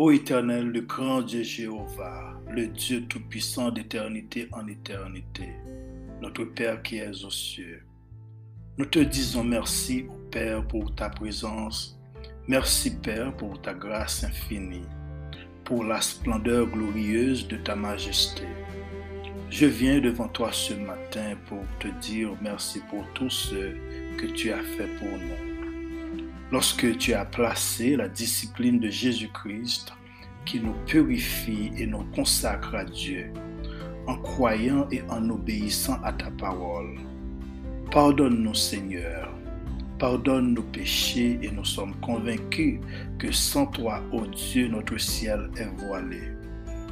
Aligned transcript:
Ô 0.00 0.10
éternel, 0.10 0.70
le 0.70 0.80
grand 0.80 1.20
Dieu 1.20 1.42
Jéhovah, 1.42 2.32
le 2.50 2.68
Dieu 2.68 3.02
tout-puissant 3.02 3.70
d'éternité 3.70 4.48
en 4.50 4.66
éternité, 4.66 5.50
notre 6.22 6.44
Père 6.44 6.80
qui 6.80 6.96
es 6.96 7.22
aux 7.22 7.30
cieux, 7.30 7.82
nous 8.78 8.86
te 8.86 9.00
disons 9.00 9.44
merci, 9.44 10.06
Père, 10.30 10.66
pour 10.66 10.94
ta 10.94 11.10
présence. 11.10 12.00
Merci, 12.48 12.96
Père, 12.96 13.36
pour 13.36 13.60
ta 13.60 13.74
grâce 13.74 14.24
infinie, 14.24 14.88
pour 15.64 15.84
la 15.84 16.00
splendeur 16.00 16.66
glorieuse 16.68 17.46
de 17.46 17.58
ta 17.58 17.76
majesté. 17.76 18.44
Je 19.50 19.66
viens 19.66 20.00
devant 20.00 20.28
toi 20.28 20.48
ce 20.50 20.72
matin 20.72 21.36
pour 21.46 21.62
te 21.78 21.88
dire 22.00 22.30
merci 22.40 22.80
pour 22.88 23.04
tout 23.12 23.28
ce 23.28 23.76
que 24.16 24.32
tu 24.34 24.50
as 24.50 24.62
fait 24.62 24.88
pour 24.98 25.10
nous. 25.10 25.49
Lorsque 26.52 26.98
tu 26.98 27.14
as 27.14 27.24
placé 27.24 27.94
la 27.94 28.08
discipline 28.08 28.80
de 28.80 28.90
Jésus-Christ 28.90 29.92
qui 30.44 30.58
nous 30.58 30.74
purifie 30.84 31.70
et 31.76 31.86
nous 31.86 32.04
consacre 32.12 32.74
à 32.74 32.84
Dieu, 32.84 33.32
en 34.08 34.16
croyant 34.16 34.88
et 34.90 35.02
en 35.08 35.30
obéissant 35.30 36.02
à 36.02 36.12
ta 36.12 36.30
parole. 36.32 36.98
Pardonne-nous 37.92 38.54
Seigneur, 38.54 39.32
pardonne 40.00 40.54
nos 40.54 40.62
péchés 40.62 41.38
et 41.40 41.52
nous 41.52 41.64
sommes 41.64 41.94
convaincus 42.00 42.80
que 43.18 43.30
sans 43.30 43.66
toi, 43.66 44.02
ô 44.10 44.26
Dieu, 44.26 44.66
notre 44.66 44.98
ciel 44.98 45.50
est 45.56 45.70
voilé. 45.84 46.32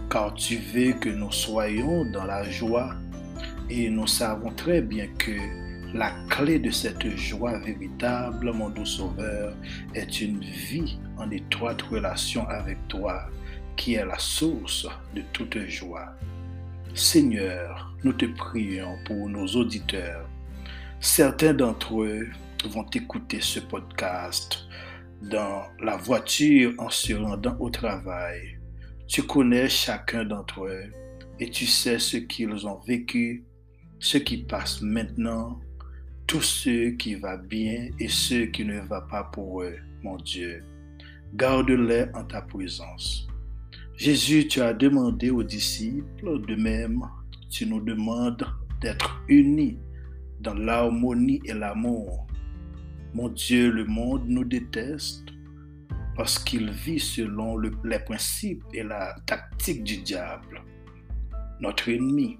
Car 0.08 0.34
tu 0.34 0.56
veux 0.56 0.92
que 0.92 1.08
nous 1.08 1.32
soyons 1.32 2.04
dans 2.12 2.24
la 2.24 2.48
joie 2.48 2.94
et 3.68 3.90
nous 3.90 4.06
savons 4.06 4.52
très 4.52 4.82
bien 4.82 5.08
que 5.18 5.67
la 5.94 6.12
clé 6.28 6.58
de 6.58 6.70
cette 6.70 7.08
joie 7.16 7.58
véritable, 7.58 8.52
mon 8.52 8.70
doux 8.70 8.86
Sauveur, 8.86 9.54
est 9.94 10.20
une 10.20 10.40
vie 10.40 10.98
en 11.16 11.30
étroite 11.30 11.82
relation 11.82 12.46
avec 12.48 12.78
toi, 12.88 13.22
qui 13.76 13.94
est 13.94 14.04
la 14.04 14.18
source 14.18 14.86
de 15.14 15.22
toute 15.32 15.58
joie. 15.66 16.12
Seigneur, 16.94 17.94
nous 18.04 18.12
te 18.12 18.26
prions 18.26 18.96
pour 19.06 19.28
nos 19.28 19.46
auditeurs 19.46 20.28
Certains 21.00 21.54
d'entre 21.54 22.02
eux 22.02 22.26
vont 22.64 22.86
écouter 22.92 23.40
ce 23.40 23.60
podcast 23.60 24.66
dans 25.22 25.62
la 25.80 25.96
voiture 25.96 26.74
en 26.78 26.90
se 26.90 27.12
rendant 27.12 27.56
au 27.60 27.70
travail. 27.70 28.58
Tu 29.06 29.22
connais 29.22 29.68
chacun 29.68 30.24
d'entre 30.24 30.64
eux 30.64 30.92
et 31.38 31.48
tu 31.50 31.66
sais 31.66 32.00
ce 32.00 32.16
qu'ils 32.16 32.66
ont 32.66 32.80
vécu, 32.80 33.44
ce 34.00 34.18
qui 34.18 34.38
passe 34.38 34.82
maintenant, 34.82 35.60
tout 36.28 36.42
ce 36.42 36.90
qui 36.90 37.14
va 37.14 37.38
bien 37.38 37.88
et 37.98 38.08
ce 38.08 38.44
qui 38.44 38.62
ne 38.62 38.80
va 38.80 39.00
pas 39.00 39.24
pour 39.24 39.62
eux, 39.62 39.76
mon 40.02 40.18
Dieu. 40.18 40.62
Garde-les 41.34 42.04
en 42.14 42.22
ta 42.22 42.42
présence. 42.42 43.26
Jésus, 43.96 44.46
tu 44.46 44.60
as 44.60 44.74
demandé 44.74 45.30
aux 45.30 45.42
disciples, 45.42 46.46
de 46.46 46.54
même, 46.54 47.00
tu 47.48 47.64
nous 47.64 47.80
demandes 47.80 48.46
d'être 48.82 49.22
unis 49.28 49.78
dans 50.40 50.52
l'harmonie 50.52 51.40
et 51.46 51.54
l'amour. 51.54 52.26
Mon 53.14 53.30
Dieu, 53.30 53.70
le 53.70 53.86
monde 53.86 54.24
nous 54.26 54.44
déteste 54.44 55.24
parce 56.14 56.38
qu'il 56.38 56.70
vit 56.70 57.00
selon 57.00 57.56
les 57.58 57.98
principes 58.00 58.64
et 58.74 58.82
la 58.82 59.16
tactique 59.24 59.82
du 59.82 59.96
diable. 59.96 60.60
Notre 61.60 61.88
ennemi, 61.88 62.38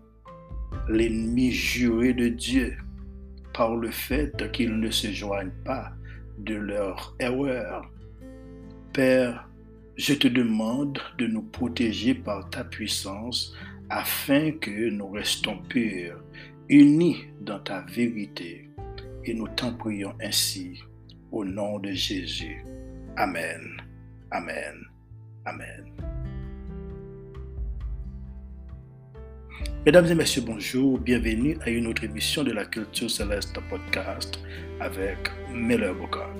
l'ennemi 0.91 1.50
juré 1.53 2.12
de 2.12 2.28
Dieu, 2.28 2.77
par 3.58 3.74
le 3.74 3.90
fait 3.90 4.52
qu'ils 4.52 4.78
ne 4.78 4.88
se 4.88 5.08
joignent 5.08 5.50
pas 5.64 5.90
de 6.38 6.54
leur 6.54 7.16
erreur. 7.19 7.91
Père, 8.92 9.48
je 9.96 10.14
te 10.14 10.28
demande 10.28 11.00
de 11.19 11.26
nous 11.26 11.42
protéger 11.42 12.14
par 12.14 12.48
ta 12.50 12.62
puissance 12.62 13.52
afin 13.91 14.52
que 14.52 14.91
nous 14.91 15.10
restons 15.10 15.58
purs 15.68 16.22
unis 16.68 17.24
dans 17.41 17.58
ta 17.58 17.80
vérité. 17.80 18.70
Et 19.24 19.34
nous 19.34 19.48
t'en 19.48 19.74
prions 19.74 20.14
ainsi 20.22 20.80
au 21.32 21.44
nom 21.44 21.80
de 21.80 21.91
Jésus. 21.91 22.64
Amen. 23.16 23.82
Amen. 24.30 24.84
Amen. 25.44 26.17
Mesdames 29.84 30.06
et 30.06 30.14
messieurs, 30.14 30.42
bonjour. 30.46 30.98
Bienvenue 30.98 31.56
à 31.62 31.70
une 31.70 31.86
autre 31.86 32.04
émission 32.04 32.44
de 32.44 32.52
la 32.52 32.64
Culture 32.66 33.10
Céleste 33.10 33.56
Podcast 33.69 34.38
avec 34.80 35.30
Miller 35.52 35.94
Bocard. 35.94 36.34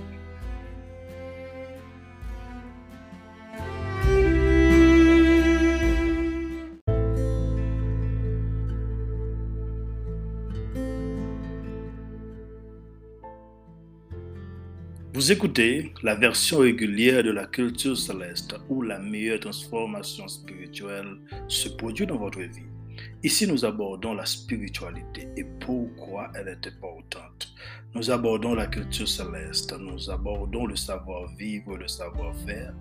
Vous 15.15 15.33
écoutez 15.33 15.93
la 16.05 16.15
version 16.15 16.59
régulière 16.59 17.25
de 17.25 17.31
la 17.31 17.47
culture 17.47 17.99
céleste 17.99 18.55
où 18.69 18.83
la 18.83 19.01
meilleure 19.01 19.41
transformation 19.41 20.29
spirituelle 20.29 21.17
se 21.49 21.69
produit 21.71 22.07
dans 22.07 22.19
votre 22.19 22.39
vie. 22.39 22.78
Ici, 23.23 23.47
nous 23.47 23.65
abordons 23.65 24.15
la 24.15 24.27
spiritualité 24.27 25.29
et 25.37 25.45
pourquoi 25.45 26.31
elle 26.35 26.49
est 26.49 26.67
importante. 26.67 27.53
Nous 27.95 28.11
abordons 28.11 28.55
la 28.55 28.67
culture 28.67 29.09
céleste, 29.09 29.75
nous 29.79 30.11
abordons 30.11 30.67
le 30.67 30.77
savoir-vivre, 30.77 31.77
le 31.77 31.89
savoir-faire. 31.89 32.75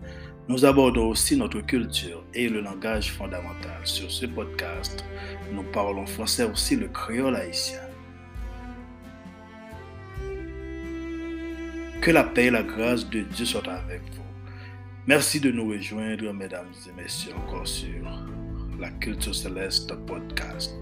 Nous 0.48 0.64
abordons 0.66 1.08
aussi 1.08 1.36
notre 1.36 1.62
culture 1.62 2.24
et 2.34 2.50
le 2.50 2.62
langage 2.62 3.12
fondamental. 3.14 3.80
Sur 3.84 4.12
ce 4.12 4.26
podcast, 4.26 5.04
nous 5.54 5.64
parlons 5.64 6.06
français 6.06 6.44
aussi 6.44 6.76
le 6.76 6.88
créole 6.88 7.36
haïtien. 7.36 7.82
Que 12.02 12.12
la 12.12 12.24
paix 12.24 12.46
et 12.46 12.52
la 12.52 12.64
grâce 12.64 13.10
de 13.10 13.22
Dieu 13.22 13.46
soient 13.46 13.68
avec 13.68 14.02
vous. 14.14 14.22
Merci 15.08 15.40
de 15.40 15.52
nous 15.52 15.70
rejoindre, 15.70 16.32
mesdames 16.34 16.72
et 16.88 17.02
messieurs, 17.02 17.34
encore 17.36 17.68
sur 17.68 18.04
la 18.80 18.90
Culture 18.92 19.34
Céleste 19.34 19.94
podcast. 20.06 20.74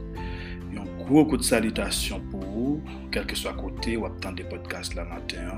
Un 0.78 1.04
gros 1.06 1.26
coup 1.26 1.38
de 1.38 1.44
salutation 1.44 2.20
pour 2.32 2.42
vous, 2.42 2.82
quel 3.12 3.26
que 3.26 3.36
soit 3.36 3.54
côté 3.54 3.96
ou 3.96 4.06
attendez 4.06 4.44
des 4.44 4.50
podcasts 4.50 4.94
la 4.96 5.06
matin. 5.06 5.58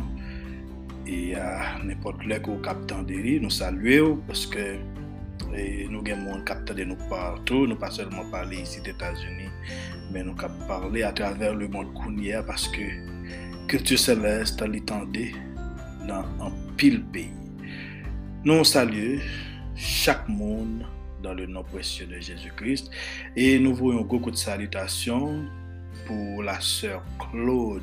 Et 1.08 1.36
à 1.36 1.80
n'importe 1.84 2.18
quel 2.28 2.42
que 2.42 2.52
vous 2.52 2.62
captez 2.62 3.40
nous 3.40 3.50
saluons 3.50 4.18
parce 4.28 4.46
que 4.46 4.78
nous 5.90 6.03
avons 6.12 6.42
capté 6.44 6.74
de 6.74 6.84
nous 6.84 6.98
partout, 7.09 7.66
nous 7.66 7.75
pas 7.75 7.90
seulement 7.90 8.30
parler 8.30 8.62
ici 8.62 8.81
des 8.81 8.92
États-Unis, 8.92 9.50
mais 10.12 10.24
nous 10.24 10.36
parler 10.68 11.04
à 11.04 11.12
travers 11.12 11.56
le 11.56 11.68
monde 11.68 11.94
cournier 11.94 12.40
parce 12.46 12.68
que 12.68 12.81
Culture 13.68 13.98
Céleste 14.00 14.62
l'étendue 14.62 15.34
dans 16.08 16.25
un 16.46 16.52
pile 16.75 17.04
pays. 17.06 17.31
Nous 18.44 18.64
saluons 18.64 19.19
chaque 19.75 20.28
monde 20.28 20.86
dans 21.22 21.34
le 21.34 21.46
nom 21.46 21.64
précieux 21.64 22.06
de 22.06 22.20
Jésus-Christ. 22.20 22.90
Et 23.36 23.60
nous 23.60 23.74
voyons 23.76 24.02
beaucoup 24.02 24.32
de 24.32 24.36
salutations 24.36 25.46
pour 26.06 26.44
la 26.44 26.60
sœur 26.62 27.04
Claude 27.20 27.82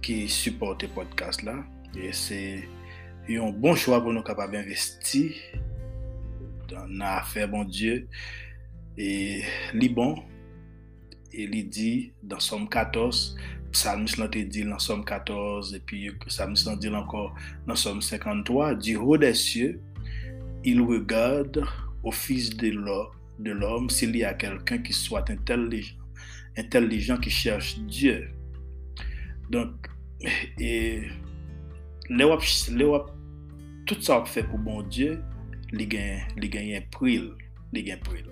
qui 0.00 0.28
supporte 0.28 0.82
le 0.82 0.88
podcast 0.88 1.42
là. 1.42 1.64
Et 1.96 2.12
c'est 2.12 2.68
un 3.28 3.50
bon 3.50 3.74
choix 3.74 4.00
pour 4.00 4.12
nous 4.12 4.22
capables 4.22 4.52
d'investir 4.52 5.32
dans 6.68 6.86
l'affaire, 6.86 7.48
bon 7.48 7.64
Dieu. 7.64 8.08
Et 8.96 9.42
Liban, 9.72 10.16
et 11.32 11.44
il 11.44 11.68
dit 11.68 12.12
dans 12.22 12.40
Somme 12.40 12.68
14, 12.68 13.36
Psalmist 13.72 14.18
lan 14.20 14.28
te 14.32 14.42
dil 14.52 14.68
nan 14.68 14.80
som 14.82 15.00
14, 15.08 15.72
epi 15.78 16.04
psalmist 16.26 16.68
lan 16.68 16.76
dil 16.80 16.96
ankor 16.98 17.30
nan 17.64 17.78
som 17.80 18.02
53, 18.04 18.74
di 18.76 18.94
ho 19.00 19.16
desye, 19.20 19.78
il 20.68 20.82
regarde 20.84 21.64
au 22.02 22.12
Fils 22.12 22.56
de 22.56 23.50
l'homme 23.50 23.90
s'il 23.90 24.16
y 24.16 24.24
a 24.24 24.34
quelqu'un 24.34 24.78
qui 24.78 24.92
soit 24.92 25.28
intelligent, 25.30 25.96
intelligent 26.56 27.16
qui 27.16 27.30
cherche 27.30 27.78
Dieu. 27.80 28.30
Donc, 29.50 29.88
et, 30.58 31.02
le 32.08 32.24
wap, 32.24 32.42
le 32.70 32.86
wap, 32.86 33.10
tout 33.86 34.00
sa 34.02 34.18
wap 34.18 34.28
fè 34.30 34.44
pou 34.46 34.60
bon 34.60 34.82
Diyo, 34.92 35.16
li 35.72 35.86
genyen 35.88 36.86
pril, 36.94 37.32
li 37.72 37.82
genyen 37.82 38.02
pril. 38.04 38.28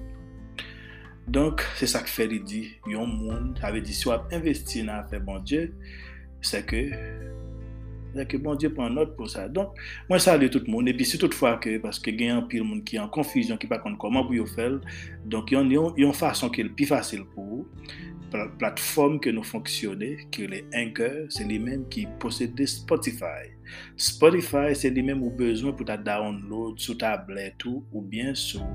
Donk, 1.31 1.63
se 1.79 1.89
sa 1.91 2.03
k 2.05 2.11
fè 2.11 2.27
li 2.31 2.41
di, 2.47 2.63
yon 2.91 3.11
moun, 3.11 3.53
ave 3.67 3.83
di 3.85 3.95
si 3.97 4.09
wap 4.11 4.33
investi 4.35 4.85
nan 4.87 5.07
fè 5.11 5.21
bon 5.23 5.43
Diyo, 5.47 5.69
se 6.45 6.63
ke 6.67 6.85
c'est 8.15 8.29
que 8.29 8.37
bon 8.37 8.55
Dieu 8.55 8.73
prend 8.73 8.91
note 8.91 9.17
pour 9.17 9.29
ça. 9.29 9.49
Donc, 9.49 9.75
moi, 10.09 10.19
salue 10.19 10.49
tout 10.49 10.63
le 10.65 10.71
monde. 10.71 10.89
Et 10.89 10.95
puis, 10.95 11.05
si 11.05 11.19
toutefois 11.19 11.57
que, 11.57 11.79
parce 11.79 11.99
que 11.99 12.11
y 12.11 12.29
a 12.29 12.37
un 12.37 12.43
pile 12.43 12.65
monde 12.65 12.85
qui 12.85 12.97
est 12.97 12.99
en 12.99 13.09
confusion, 13.09 13.57
qui 13.57 13.67
ne 13.67 13.71
pas 13.71 13.79
comment 13.99 14.25
pour 14.25 14.49
faire, 14.49 14.81
donc, 15.25 15.51
il 15.51 15.55
y 15.55 15.77
a 15.77 15.91
une 15.97 16.13
façon 16.13 16.49
qui 16.51 16.61
est 16.61 16.69
plus 16.69 16.87
facile 16.87 17.25
pour 17.35 17.45
vous. 17.45 17.69
plateforme 18.59 19.19
que 19.21 19.31
nous 19.31 19.43
fonctionnons, 19.43 20.17
qui 20.31 20.45
est 20.45 20.65
Anchor, 20.75 21.27
c'est 21.29 21.47
les 21.47 21.59
mêmes 21.59 21.89
qui 21.89 22.07
possèdent 22.19 22.65
Spotify. 22.67 23.51
Spotify, 23.97 24.75
c'est 24.75 24.91
les 24.91 25.03
mêmes 25.03 25.23
où 25.23 25.31
besoin 25.31 25.73
pour 25.73 25.87
ta 25.87 25.97
download 25.97 26.79
sur 26.79 26.97
tablette 26.99 27.65
ou 27.65 28.01
bien 28.01 28.35
sur 28.35 28.67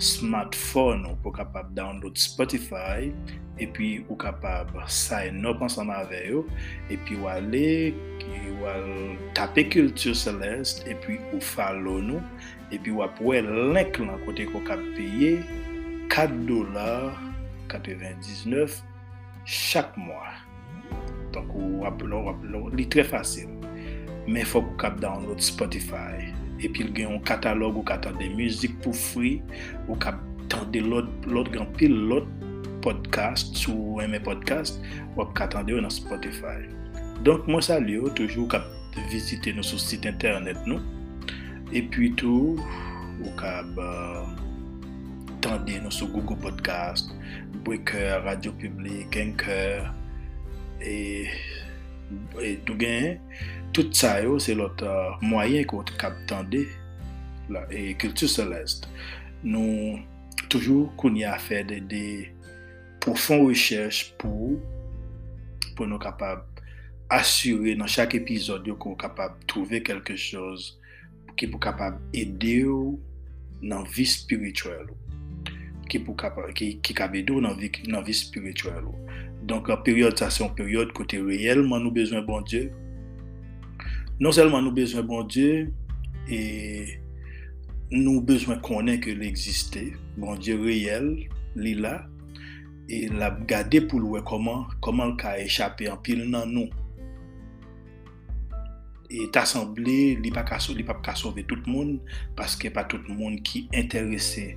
smartphone 0.00 1.06
ou 1.08 1.18
pou 1.24 1.34
kapab 1.36 1.70
download 1.76 2.18
Spotify 2.20 3.12
epi 3.60 4.00
ou 4.08 4.16
kapab 4.20 4.72
sign 4.88 5.44
up 5.48 5.62
ansama 5.64 6.00
ave 6.02 6.22
yo 6.32 6.44
epi 6.92 7.18
ou 7.20 7.28
ale 7.30 7.92
ou 8.50 8.68
al 8.72 8.90
tape 9.36 9.68
Culture 9.72 10.16
Celeste 10.16 10.88
epi 10.90 11.20
ou 11.30 11.40
follow 11.44 12.00
nou 12.02 12.20
epi 12.72 12.92
ou 12.94 13.04
apwe 13.04 13.44
link 13.44 14.00
lan 14.02 14.20
kote 14.26 14.48
ko 14.52 14.64
kap 14.68 14.80
peye 14.96 15.38
4 16.12 16.46
dolar 16.48 17.12
99 17.70 18.80
chak 19.44 19.92
mwa 20.00 20.40
Donk 21.32 21.54
ou 21.54 21.84
ap 21.86 22.02
lor, 22.02 22.30
ap 22.32 22.42
lor, 22.50 22.70
li 22.74 22.86
tre 22.90 23.04
fasil. 23.06 23.50
Men 24.26 24.46
fok 24.46 24.72
ou 24.72 24.78
kap 24.80 24.98
download 25.02 25.42
Spotify. 25.44 26.29
epi 26.60 26.84
l 26.86 26.92
gen 26.96 27.14
yon 27.14 27.24
katalog 27.26 27.80
ou 27.80 27.86
ka 27.86 27.98
tande 28.04 28.28
müzik 28.36 28.76
pou 28.84 28.96
fri, 28.96 29.38
ou 29.86 29.98
ka 30.00 30.14
tande 30.52 30.82
lot 30.84 31.52
gen 31.54 31.68
pil 31.78 31.96
lot 32.10 32.28
podcast 32.84 33.56
sou 33.60 34.00
eme 34.04 34.20
podcast, 34.24 34.80
wap 35.16 35.32
ka 35.38 35.48
tande 35.52 35.74
yo 35.74 35.80
nan 35.82 35.92
Spotify. 35.92 36.64
Donk 37.24 37.48
mwen 37.48 37.64
sali 37.64 37.98
yo 37.98 38.12
toujou 38.16 38.48
ka 38.50 38.62
vizite 39.12 39.52
nou 39.56 39.66
sou 39.66 39.80
sit 39.80 40.08
internet 40.08 40.60
nou, 40.68 40.80
epi 41.76 42.12
tou 42.20 42.56
ou 43.20 43.32
ka 43.38 43.60
ba 43.76 43.90
euh, 44.24 44.30
tande 45.44 45.76
nou 45.80 45.92
sou 45.92 46.08
Google 46.12 46.38
Podcast, 46.40 47.12
Breaker, 47.64 48.20
Radio 48.24 48.52
Public, 48.56 49.16
Anchor, 49.16 49.88
e, 50.80 51.28
e 52.40 52.56
nou 52.64 52.76
gen 52.80 53.20
Tout 53.70 53.94
sa 53.94 54.16
yo 54.18 54.38
se 54.42 54.56
lot 54.58 54.82
uh, 54.82 55.14
mwayen 55.22 55.66
kote 55.70 55.94
kap 56.00 56.16
tande 56.30 56.64
la, 57.52 57.62
e 57.70 57.92
kultu 58.00 58.26
selest. 58.30 58.88
Nou 59.46 60.00
toujou 60.50 60.88
koun 60.98 61.20
ya 61.20 61.36
fè 61.38 61.62
de, 61.68 61.78
de 61.86 62.02
profon 63.00 63.46
rechèche 63.46 64.10
pou, 64.18 64.58
pou 65.78 65.86
nou 65.86 66.02
kapab 66.02 66.42
asyre 67.14 67.76
nan 67.78 67.90
chak 67.90 68.16
epizod 68.18 68.66
yo 68.66 68.74
kon 68.80 68.98
kapab 68.98 69.38
trouve 69.50 69.80
kelke 69.86 70.18
chòz 70.18 70.72
ki 71.38 71.48
pou 71.52 71.62
kapab 71.62 71.96
ede 72.16 72.58
yo 72.64 72.80
nan 73.62 73.86
vi 73.94 74.04
spirituel 74.08 74.90
yo. 74.90 74.98
Ki 75.90 76.02
pou 76.02 76.18
kapab, 76.18 76.50
ki, 76.58 76.74
ki 76.82 76.94
kabede 76.98 77.34
yo 77.34 77.40
nan 77.46 77.54
vi, 77.58 77.70
nan 77.86 78.02
vi 78.06 78.14
spirituel 78.18 78.90
yo. 78.90 78.98
Donk 79.46 79.70
an 79.70 79.80
peryode 79.86 80.18
sa 80.18 80.28
se 80.34 80.42
an 80.44 80.52
peryode 80.58 80.94
kote 80.96 81.22
reyelman 81.22 81.86
nou 81.86 81.94
bezwen 81.94 82.26
bon 82.26 82.42
Diyo 82.50 82.68
Non 84.20 84.34
selman 84.36 84.66
nou 84.66 84.76
bezwen 84.76 85.06
bon 85.08 85.24
Diyo, 85.32 85.70
e 86.28 86.38
nou 87.94 88.20
bezwen 88.28 88.58
konen 88.60 88.98
ke 89.00 89.14
li 89.16 89.30
egziste, 89.30 89.86
bon 90.20 90.36
Diyo 90.36 90.58
reyel, 90.60 91.06
li 91.56 91.72
la, 91.78 91.94
e 92.92 93.06
la 93.16 93.30
gade 93.48 93.80
pou 93.88 94.02
lwe 94.02 94.20
koman, 94.28 94.66
koman 94.84 95.14
l 95.14 95.16
ka 95.22 95.32
echape 95.40 95.88
an 95.88 96.02
pil 96.04 96.26
nan 96.28 96.52
nou. 96.52 96.68
E 99.08 99.24
tasemble, 99.32 99.96
li 100.20 100.34
pa 100.36 100.44
ka 100.44 100.60
sove 100.60 101.46
tout 101.48 101.64
moun, 101.64 101.96
paske 102.36 102.68
pa 102.76 102.84
tout 102.92 103.08
moun 103.08 103.40
ki 103.40 103.70
interese 103.72 104.50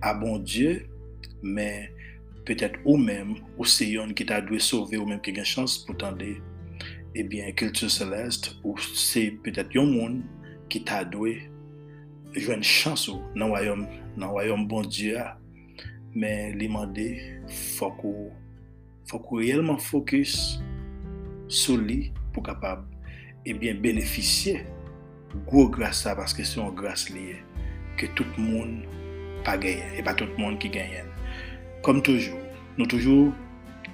a 0.00 0.16
bon 0.16 0.40
Diyo, 0.40 0.72
men 1.44 1.92
petet 2.48 2.80
ou 2.86 2.96
men, 2.96 3.36
ou 3.58 3.68
se 3.68 3.92
yon 3.92 4.16
ki 4.16 4.24
ta 4.32 4.40
dwe 4.40 4.56
sove 4.56 4.96
ou 4.96 5.04
men 5.04 5.20
ki 5.20 5.36
gen 5.36 5.52
chans 5.52 5.82
pou 5.84 6.00
tande 6.00 6.38
ebyen 7.16 7.54
kultur 7.56 7.90
selest 7.92 8.52
ou 8.62 8.76
se 8.78 9.28
petet 9.44 9.74
yon 9.76 9.90
moun 9.92 10.18
ki 10.72 10.82
ta 10.86 11.02
dwe 11.08 11.38
jwen 12.36 12.62
chansou 12.64 13.22
nan 13.38 13.52
wayom, 13.54 13.86
nan 14.16 14.34
wayom 14.36 14.66
bon 14.68 14.86
diya 14.88 15.34
men 16.16 16.56
li 16.60 16.68
mande 16.72 17.06
fok 17.76 18.04
ou 18.08 18.30
fok 19.08 19.32
ou 19.32 19.40
reyelman 19.40 19.80
fokus 19.80 20.58
sou 21.48 21.78
li 21.80 22.10
pou 22.34 22.44
kapab 22.44 22.84
ebyen 23.48 23.80
beneficye 23.82 24.60
gwo 25.46 25.66
grasa 25.72 26.16
paske 26.18 26.44
se 26.46 26.58
yon 26.58 26.74
gras 26.76 27.08
liye 27.12 27.40
ke 28.00 28.08
tout 28.18 28.38
moun 28.40 28.82
pa 29.46 29.56
genyen 29.60 29.96
e 29.96 30.04
pa 30.04 30.14
tout 30.16 30.32
moun 30.40 30.56
ki 30.60 30.72
genyen. 30.74 31.08
Kom 31.86 32.00
toujou 32.04 32.40
nou 32.76 32.88
toujou 32.90 33.30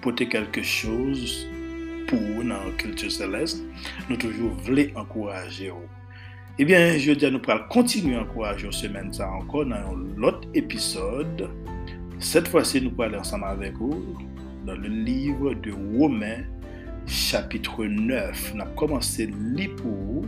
pote 0.02 0.26
kelke 0.30 0.64
chouz 0.66 1.42
pou 2.12 2.44
nan 2.46 2.70
kultur 2.80 3.10
selest, 3.12 3.62
nou 4.10 4.20
toujou 4.20 4.52
vle 4.66 4.90
ankouraje 5.00 5.72
ou. 5.72 5.88
Ebyen, 6.60 6.98
je 7.00 7.16
diya 7.16 7.32
nou 7.32 7.40
pral 7.40 7.64
kontinu 7.72 8.18
ankouraje 8.20 8.68
ou 8.68 8.76
semen 8.76 9.08
sa 9.16 9.30
ankon 9.40 9.72
nan 9.72 9.86
yon 9.86 10.02
lot 10.20 10.44
episode. 10.58 11.48
Set 12.22 12.50
fwa 12.52 12.60
se 12.68 12.82
nou 12.84 12.92
pral 12.98 13.16
ansama 13.16 13.54
avek 13.56 13.80
ou 13.80 13.96
nan 14.68 14.84
le 14.84 14.92
livre 15.08 15.56
de 15.64 15.72
Women 15.72 16.44
chapitre 17.08 17.88
9. 17.88 18.52
Nap 18.60 18.76
komanse 18.78 19.26
li 19.56 19.70
pou 19.80 20.20
ou 20.20 20.26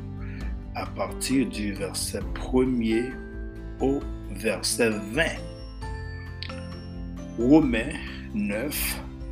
a 0.75 0.87
partir 0.97 1.47
du 1.47 1.73
verse 1.77 2.19
premier 2.35 3.13
ou 3.79 4.01
verse 4.41 4.89
20. 5.13 5.39
Women 7.39 7.95
9 8.35 8.83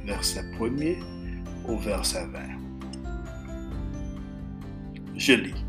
verse 0.04 0.44
premier 0.58 1.00
au 1.66 1.76
verset 1.76 2.26
20. 2.26 2.40
Je 5.16 5.32
lis. 5.34 5.64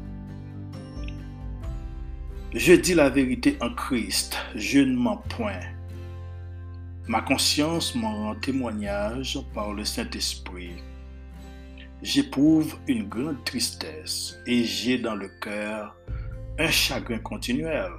Je 2.54 2.74
dis 2.74 2.94
la 2.94 3.10
vérité 3.10 3.58
en 3.62 3.74
Christ, 3.74 4.38
je 4.56 4.80
ne 4.80 4.96
mens 4.96 5.18
point. 5.30 5.60
Ma 7.08 7.22
conscience 7.22 7.96
m'en 7.96 8.16
rend 8.16 8.36
témoignage 8.36 9.40
par 9.54 9.74
le 9.74 9.84
Saint-Esprit. 9.84 10.76
J'éprouve 12.02 12.78
une 12.88 13.10
grande 13.10 13.44
tristesse 13.44 14.38
et 14.46 14.64
j'ai 14.64 14.98
dans 14.98 15.16
le 15.16 15.30
cœur 15.42 15.96
un 16.60 16.70
chagrin 16.70 17.20
continuel, 17.20 17.92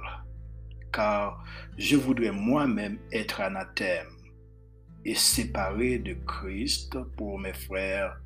car 0.91 1.43
je 1.77 1.97
voudrais 1.97 2.31
moi-même 2.31 2.97
être 3.11 3.41
anathème 3.41 4.14
et 5.05 5.15
séparé 5.15 5.99
de 5.99 6.15
Christ 6.25 6.97
pour 7.15 7.39
mes 7.39 7.53
frères, 7.53 8.19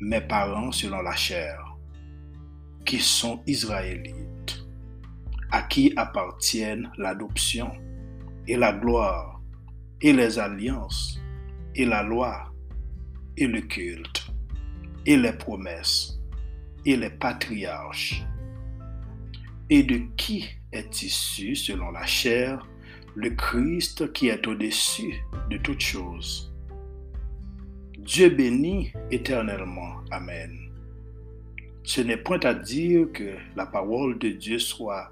mes 0.00 0.20
parents 0.20 0.70
selon 0.70 1.00
la 1.00 1.16
chair, 1.16 1.76
qui 2.84 2.98
sont 2.98 3.42
israélites, 3.46 4.66
à 5.50 5.62
qui 5.62 5.92
appartiennent 5.96 6.90
l'adoption 6.98 7.72
et 8.46 8.56
la 8.56 8.72
gloire 8.72 9.40
et 10.00 10.12
les 10.12 10.38
alliances 10.38 11.20
et 11.74 11.86
la 11.86 12.02
loi 12.02 12.52
et 13.36 13.46
le 13.46 13.62
culte 13.62 14.26
et 15.06 15.16
les 15.16 15.32
promesses 15.32 16.18
et 16.84 16.96
les 16.96 17.10
patriarches, 17.10 18.22
et 19.68 19.82
de 19.82 19.98
qui 20.16 20.48
est 20.72 21.02
issu 21.02 21.54
selon 21.54 21.90
la 21.90 22.06
chair 22.06 22.66
le 23.14 23.30
Christ 23.30 24.12
qui 24.12 24.28
est 24.28 24.46
au-dessus 24.46 25.22
de 25.50 25.56
toutes 25.58 25.80
choses. 25.80 26.52
Dieu 27.98 28.30
bénit 28.30 28.92
éternellement. 29.10 29.96
Amen. 30.10 30.56
Ce 31.82 32.00
n'est 32.00 32.16
point 32.16 32.40
à 32.40 32.54
dire 32.54 33.08
que 33.12 33.34
la 33.56 33.66
parole 33.66 34.18
de 34.18 34.30
Dieu 34.30 34.58
soit 34.58 35.10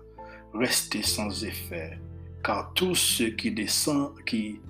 restée 0.54 1.02
sans 1.02 1.44
effet, 1.44 1.98
car 2.42 2.72
tous 2.74 2.94
ceux 2.94 3.30
qui 3.30 3.50
descendent, 3.50 4.14
qui 4.24 4.60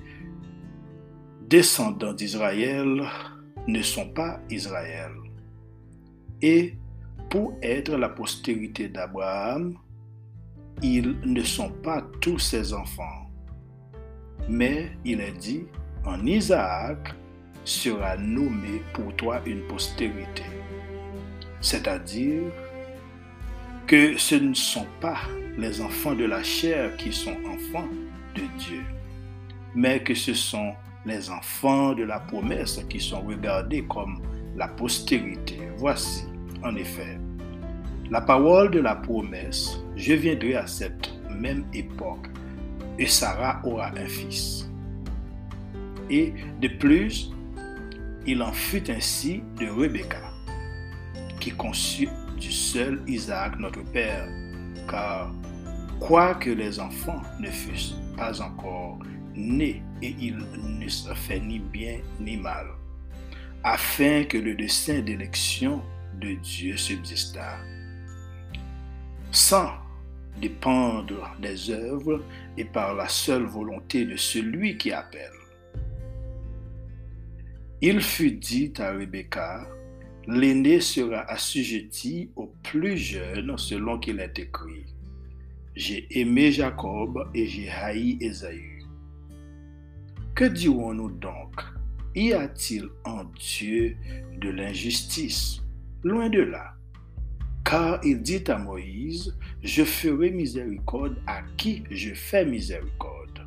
descendants 1.49 2.13
d'Israël 2.13 3.03
ne 3.67 3.83
sont 3.83 4.09
pas 4.11 4.41
Israël. 4.51 5.13
Et 6.43 6.75
pour 7.31 7.55
être 7.63 7.97
la 7.97 8.09
postérité 8.09 8.89
d'Abraham, 8.89 9.79
ils 10.83 11.17
ne 11.25 11.43
sont 11.43 11.71
pas 11.71 12.03
tous 12.21 12.39
ses 12.39 12.73
enfants. 12.73 13.31
Mais 14.49 14.93
il 15.05 15.21
est 15.21 15.39
dit, 15.39 15.65
en 16.05 16.25
Isaac 16.25 17.15
sera 17.65 18.17
nommé 18.17 18.83
pour 18.95 19.15
toi 19.17 19.41
une 19.45 19.61
postérité. 19.67 20.45
C'est-à-dire 21.61 22.43
que 23.87 24.17
ce 24.17 24.37
ne 24.37 24.55
sont 24.55 24.87
pas 25.01 25.19
les 25.57 25.81
enfants 25.81 26.15
de 26.15 26.25
la 26.25 26.43
chair 26.43 26.97
qui 26.97 27.13
sont 27.13 27.37
enfants 27.47 27.89
de 28.35 28.43
Dieu, 28.59 28.85
mais 29.75 30.03
que 30.03 30.15
ce 30.15 30.35
sont 30.35 30.73
les 31.05 31.31
enfants 31.31 31.95
de 31.95 32.05
la 32.05 32.21
promesse 32.21 32.81
qui 32.89 33.01
sont 33.01 33.21
regardés 33.23 33.85
comme 33.85 34.23
la 34.57 34.69
postérité. 34.69 35.59
Voici, 35.77 36.25
en 36.63 36.77
effet, 36.77 37.19
la 38.11 38.21
parole 38.21 38.71
de 38.71 38.81
la 38.81 38.95
promesse, 38.95 39.79
je 39.97 40.15
viendrai 40.15 40.55
à 40.55 40.67
cette 40.67 41.11
même 41.31 41.65
époque 41.75 42.27
et 42.99 43.07
Sarah 43.07 43.61
aura 43.65 43.89
un 43.89 44.07
fils. 44.07 44.69
Et 46.11 46.33
de 46.61 46.69
plus, 46.69 47.33
Il 48.27 48.43
en 48.43 48.53
fut 48.53 48.91
ainsi 48.91 49.43
de 49.59 49.69
Rebecca, 49.71 50.21
qui 51.41 51.51
conçut 51.51 52.11
du 52.39 52.53
seul 52.53 53.01
Isaac 53.07 53.59
notre 53.59 53.83
Père, 53.85 54.29
car 54.87 55.33
quoique 55.99 56.51
les 56.51 56.79
enfants 56.79 57.23
ne 57.41 57.49
fussent 57.49 57.97
pas 58.19 58.43
encore 58.43 58.99
nés 59.35 59.83
et 60.03 60.15
ils 60.21 60.37
ne 60.63 60.89
se 60.89 61.15
fait 61.15 61.41
ni 61.41 61.59
bien 61.59 62.01
ni 62.21 62.37
mal, 62.37 62.67
afin 63.65 64.25
que 64.25 64.37
le 64.37 64.55
dessein 64.55 65.01
d'élection 65.01 65.81
de 66.21 66.35
Dieu 66.35 66.77
subsistât, 66.77 67.57
sans 69.39 69.71
dépendre 70.41 71.37
des 71.41 71.71
œuvres 71.71 72.25
et 72.57 72.65
par 72.65 72.95
la 72.95 73.09
seule 73.09 73.45
volonté 73.45 74.05
de 74.05 74.17
celui 74.17 74.77
qui 74.77 74.91
appelle. 74.91 75.31
Il 77.81 78.01
fut 78.01 78.33
dit 78.33 78.73
à 78.79 78.91
Rebecca, 78.91 79.65
l'aîné 80.27 80.81
sera 80.81 81.21
assujetti 81.31 82.31
au 82.35 82.53
plus 82.65 82.97
jeune 82.97 83.57
selon 83.57 84.01
qu'il 84.01 84.19
est 84.19 84.37
écrit. 84.41 84.87
J'ai 85.77 86.09
aimé 86.19 86.51
Jacob 86.51 87.31
et 87.33 87.47
j'ai 87.47 87.71
haï 87.71 88.19
Ésaü. 88.21 88.83
Que 90.35 90.47
dirons-nous 90.47 91.13
donc? 91.13 91.63
Y 92.17 92.33
a-t-il 92.33 92.89
en 93.05 93.23
Dieu 93.39 93.97
de 94.41 94.51
l'injustice? 94.51 95.63
Loin 96.03 96.29
de 96.29 96.41
là. 96.41 96.78
Car 97.69 98.01
il 98.03 98.23
dit 98.23 98.45
à 98.47 98.57
Moïse, 98.57 99.37
je 99.63 99.85
ferai 99.85 100.31
miséricorde 100.31 101.19
à 101.27 101.43
qui 101.59 101.85
je 101.91 102.15
fais 102.15 102.47
miséricorde, 102.47 103.47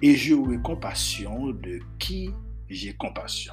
et 0.00 0.16
j'aurai 0.16 0.56
compassion 0.62 1.48
de 1.50 1.78
qui 1.98 2.30
j'ai 2.70 2.94
compassion. 2.94 3.52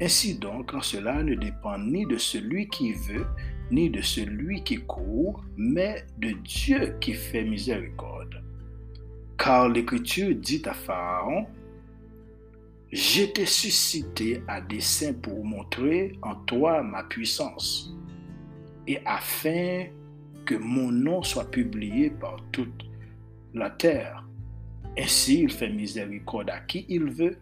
Ainsi 0.00 0.38
donc, 0.38 0.72
cela 0.82 1.20
ne 1.24 1.34
dépend 1.34 1.78
ni 1.78 2.06
de 2.06 2.16
celui 2.16 2.68
qui 2.68 2.92
veut, 2.92 3.26
ni 3.72 3.90
de 3.90 4.02
celui 4.02 4.62
qui 4.62 4.76
court, 4.76 5.42
mais 5.56 6.06
de 6.18 6.30
Dieu 6.44 6.94
qui 7.00 7.14
fait 7.14 7.42
miséricorde. 7.42 8.40
Car 9.36 9.68
l'Écriture 9.68 10.32
dit 10.32 10.62
à 10.64 10.74
Pharaon, 10.74 11.46
J'étais 12.92 13.46
suscité 13.46 14.42
à 14.46 14.60
dessein 14.60 15.12
pour 15.14 15.44
montrer 15.44 16.12
en 16.22 16.36
toi 16.44 16.82
ma 16.82 17.02
puissance, 17.02 17.96
et 18.86 19.00
afin 19.04 19.86
que 20.44 20.54
mon 20.54 20.90
nom 20.90 21.22
soit 21.22 21.50
publié 21.50 22.10
par 22.10 22.36
toute 22.50 22.84
la 23.54 23.70
terre. 23.70 24.26
Ainsi 24.98 25.42
il 25.42 25.50
fait 25.50 25.70
miséricorde 25.70 26.50
à 26.50 26.60
qui 26.60 26.84
il 26.88 27.04
veut, 27.04 27.38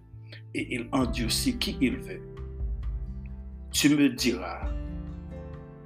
et 0.54 0.75
il 0.75 0.88
endurcit 0.92 1.56
qui 1.59 1.76
il 1.80 1.97
veut. 1.97 2.23
Tu 3.73 3.88
me 3.88 4.09
diras, 4.09 4.68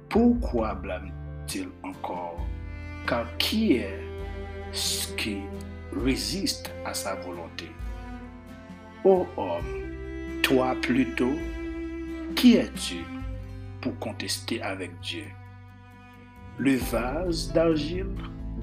pourquoi 0.09 0.75
blâme-t-il 0.75 1.67
encore? 1.83 2.45
Car 3.07 3.25
qui 3.37 3.73
est 3.73 3.99
ce 4.71 5.13
qui 5.15 5.37
résiste 5.93 6.71
à 6.83 6.93
sa 6.93 7.15
volonté? 7.15 7.65
Ô 9.03 9.27
homme, 9.37 10.41
toi 10.41 10.75
plutôt, 10.81 11.33
qui 12.35 12.57
es-tu 12.57 12.97
pour 13.81 13.97
contester 13.99 14.61
avec 14.61 14.99
Dieu? 14.99 15.25
Le 16.57 16.77
vase 16.77 17.51
d'argile 17.51 18.07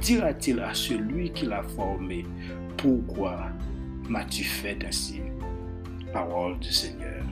dira-t-il 0.01 0.61
à 0.61 0.73
celui 0.73 1.31
qui 1.31 1.47
l'a 1.47 1.63
formé, 1.63 2.25
pourquoi 2.79 3.49
m'as-tu 4.09 4.45
fait 4.45 4.79
ainsi? 4.87 5.21
Parole 6.13 6.59
du 6.59 6.73
Seigneur. 6.73 7.23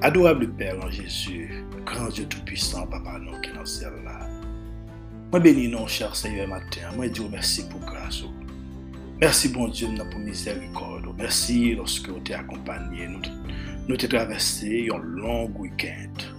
Adorable 0.00 0.48
Père 0.48 0.84
en 0.84 0.90
Jésus, 0.90 1.64
grand 1.86 2.08
Dieu 2.08 2.24
Tout-Puissant, 2.24 2.86
Papa 2.86 3.18
non 3.18 3.40
qui 3.40 3.50
est 3.50 3.52
dans 3.52 4.04
là. 4.04 4.28
Moi 5.30 5.40
bénis 5.40 5.68
non, 5.68 5.86
cher 5.86 6.16
Seigneur 6.16 6.48
matin. 6.48 6.90
Moi 6.96 7.08
dis 7.08 7.20
merci 7.30 7.68
pour 7.68 7.80
grâce. 7.80 8.24
Merci 9.20 9.50
bon 9.50 9.68
Dieu 9.68 9.86
pour 10.10 10.18
miséricorde. 10.18 11.06
Merci 11.16 11.74
lorsque 11.74 12.08
vous 12.08 12.18
t'es 12.18 12.34
accompagné. 12.34 13.06
Nous, 13.06 13.20
nous 13.88 13.96
traversé 13.96 14.88
un 14.92 14.98
long 14.98 15.48
week-end. 15.56 16.31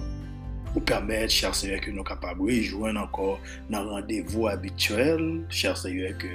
ou 0.73 0.81
permet 0.81 1.31
chèr 1.31 1.53
seye 1.57 1.79
ke 1.81 1.93
nou 1.93 2.05
kapab 2.07 2.41
rejwen 2.43 2.97
ankor 2.99 3.37
nan 3.71 3.89
randevou 3.91 4.49
abituel, 4.51 5.21
chèr 5.53 5.77
seye 5.79 6.13
ke 6.21 6.31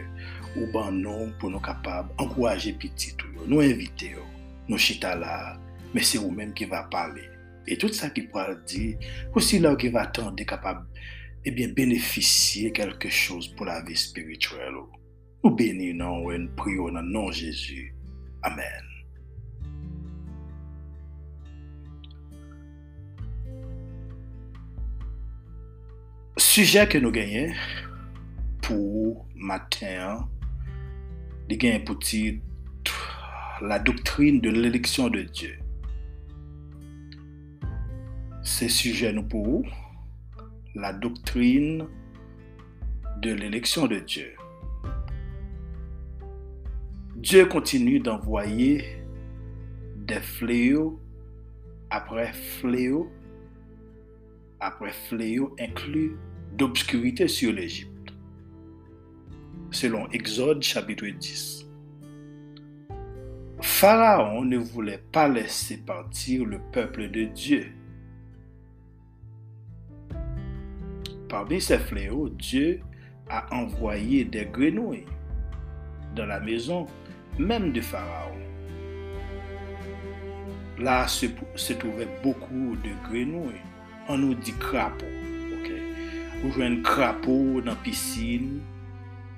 ou 0.55 0.69
ban 0.75 0.95
nou 0.95 1.29
pou 1.41 1.53
nou 1.53 1.63
kapab 1.63 2.11
ankouraje 2.23 2.75
pitit 2.81 3.19
ou 3.27 3.35
yo, 3.35 3.49
nou 3.51 3.67
invite 3.67 4.13
yo, 4.15 4.25
nou 4.71 4.81
chita 4.81 5.15
la, 5.19 5.57
men 5.95 6.07
se 6.07 6.21
ou 6.21 6.31
menm 6.35 6.55
ki 6.57 6.69
va 6.71 6.85
pale. 6.93 7.25
E 7.69 7.77
tout 7.77 7.93
sa 7.93 8.09
ki 8.15 8.29
pou 8.31 8.41
al 8.41 8.57
di, 8.69 8.95
ou 9.35 9.45
si 9.45 9.59
eh 9.59 9.65
la 9.65 9.75
ou 9.75 9.81
ki 9.81 9.93
va 9.93 10.07
tende 10.15 10.47
kapab, 10.49 10.87
ebyen 11.45 11.75
eh 11.75 11.77
benefisye 11.77 12.73
kelke 12.77 13.13
chouz 13.13 13.51
pou 13.55 13.69
la 13.69 13.83
vi 13.85 13.97
spirituel 13.99 14.81
ou. 14.81 14.89
Ou 15.45 15.55
beni 15.55 15.93
nan 15.95 16.23
ou 16.23 16.33
en 16.35 16.49
priyo 16.59 16.89
nan 16.91 17.13
nan 17.13 17.29
Jezu. 17.35 17.91
Amen. 18.43 18.98
Sujet 26.51 26.89
que 26.89 26.97
nous 26.97 27.11
gagnons 27.11 27.53
pour 28.63 29.27
matin, 29.37 30.27
il 31.51 31.59
gagne 31.59 31.85
pour 31.85 31.99
la 33.61 33.79
doctrine 33.79 34.41
de 34.41 34.49
l'élection 34.49 35.11
de 35.11 35.21
Dieu. 35.25 35.59
C'est 38.43 38.71
sujet 38.71 39.13
nous 39.13 39.25
pour 39.25 39.63
la 40.75 40.95
doctrine 40.95 41.87
de 43.21 43.35
l'élection 43.35 43.87
de 43.87 43.99
Dieu. 43.99 44.35
Dieu 47.17 47.45
continue 47.45 48.01
d'envoyer 48.01 49.03
des 49.97 50.21
fléaux 50.21 50.99
après 51.91 52.33
fléaux 52.33 53.13
après 54.61 54.93
fléaux 54.93 55.55
inclus 55.61 56.17
d'obscurité 56.59 57.29
sur 57.29 57.53
l'Égypte. 57.53 58.13
Selon 59.71 60.09
Exode 60.11 60.63
chapitre 60.63 61.07
10. 61.07 61.67
Pharaon 63.61 64.45
ne 64.45 64.59
voulait 64.59 65.03
pas 65.13 65.29
laisser 65.29 65.79
partir 65.79 66.45
le 66.45 66.59
peuple 66.73 67.11
de 67.11 67.25
Dieu 67.25 67.73
Parmi 71.29 71.61
ces 71.61 71.79
fléaux, 71.79 72.31
Dieu 72.31 72.81
a 73.29 73.55
envoyé 73.55 74.25
des 74.25 74.47
grenouilles 74.47 75.05
dans 76.17 76.25
la 76.25 76.41
maison 76.41 76.87
même 77.39 77.73
de 77.73 77.83
Pharaon. 77.83 78.33
Là 80.79 81.07
se, 81.07 81.27
trouvaient 81.75 82.09
beaucoup 82.23 82.77
de 82.83 83.09
grenouilles. 83.09 83.61
On 84.09 84.17
nous 84.17 84.35
dit 84.35 84.55
crapaud. 84.55 85.18
ou 86.43 86.53
jwen 86.55 86.79
krapo 86.87 87.35
nan 87.67 87.79
pisin 87.83 88.59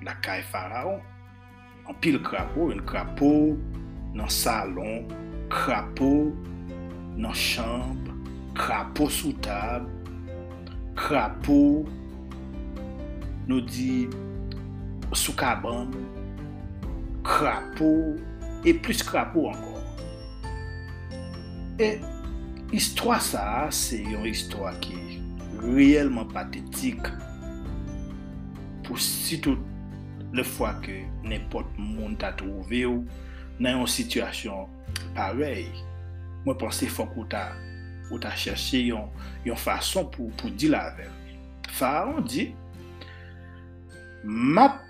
la 0.05 0.13
kay 0.21 0.43
faraon. 0.51 0.99
An 1.89 1.97
pil 2.01 2.19
krapo, 2.21 2.69
jwen 2.69 2.83
krapo 2.85 3.31
nan 4.13 4.29
salon, 4.29 5.07
krapo 5.49 6.11
nan 7.17 7.33
chanp, 7.33 8.11
krapo 8.57 9.09
sou 9.09 9.33
tab, 9.41 9.87
krapo 10.99 11.59
nou 13.49 13.59
di 13.65 14.05
sou 15.17 15.33
kaban, 15.35 15.89
krapo, 17.25 17.91
e 18.63 18.75
plus 18.77 19.01
krapo 19.03 19.49
ankon. 19.49 19.81
E, 21.81 21.95
histwa 22.71 23.17
sa, 23.23 23.45
se 23.73 24.03
yon 24.05 24.29
histwa 24.29 24.75
ki 24.85 25.10
reyelman 25.61 26.29
patetik 26.31 27.05
pou 28.85 28.99
sitout 28.99 29.61
le 30.35 30.45
fwa 30.47 30.73
ke 30.83 31.01
nepot 31.27 31.67
moun 31.77 32.17
ta 32.19 32.31
trouve 32.39 32.83
ou 32.89 33.05
nan 33.61 33.81
yon 33.81 33.89
situasyon 33.89 34.69
parey. 35.17 35.67
Mwen 36.45 36.57
panse 36.57 36.87
fok 36.89 37.13
ou 37.19 37.27
ta, 37.29 37.51
ou 38.09 38.19
ta 38.21 38.33
cheshe 38.33 38.81
yon, 38.87 39.09
yon 39.45 39.59
fason 39.59 40.07
pou, 40.13 40.31
pou 40.39 40.49
di 40.49 40.71
la 40.71 40.87
ver. 40.97 41.11
Faron 41.71 42.25
di, 42.25 42.49
map 44.25 44.81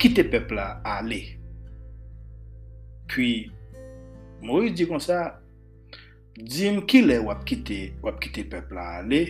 kite 0.00 0.24
pepla 0.32 0.76
ale. 0.96 1.20
Pi, 3.10 3.50
Moïse 4.46 4.74
di 4.76 4.86
kon 4.88 5.02
sa, 5.02 5.36
Dim 6.36 6.82
ki 6.84 7.00
le 7.00 7.16
wap 7.24 7.46
kite, 7.48 7.94
wap 8.04 8.18
kite 8.20 8.42
pepla 8.52 8.98
ale, 8.98 9.22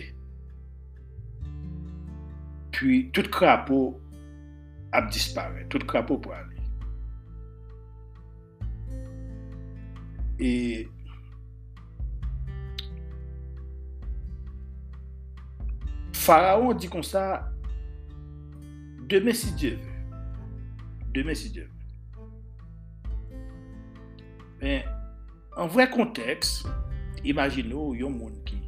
Puis, 2.77 3.09
tout 3.09 3.25
krapo 3.33 3.99
ap 4.93 5.09
dispare. 5.09 5.63
Tout 5.67 5.81
krapo 5.89 6.19
pou 6.21 6.29
ale. 6.37 6.53
E, 10.37 10.85
Faraon 16.13 16.77
di 16.77 16.85
kon 16.93 17.01
sa, 17.01 17.47
deme 19.09 19.33
si 19.33 19.49
Diyo 19.57 19.79
ve. 19.81 19.95
Deme 21.17 21.33
si 21.33 21.49
Diyo 21.55 21.65
ve. 21.65 21.73
Men, 24.61 24.85
an 25.57 25.73
vre 25.73 25.89
konteks, 25.89 26.59
imagino 27.25 27.89
yon 27.97 28.21
moun 28.21 28.37
ki, 28.45 28.61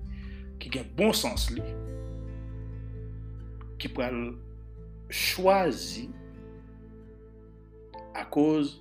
ki 0.58 0.74
gen 0.80 0.89
bon 0.98 1.13
sens 1.13 1.51
li, 1.54 1.62
ki 3.79 3.91
pral 3.95 4.17
chwazi 5.09 6.09
a 8.17 8.25
koz 8.29 8.77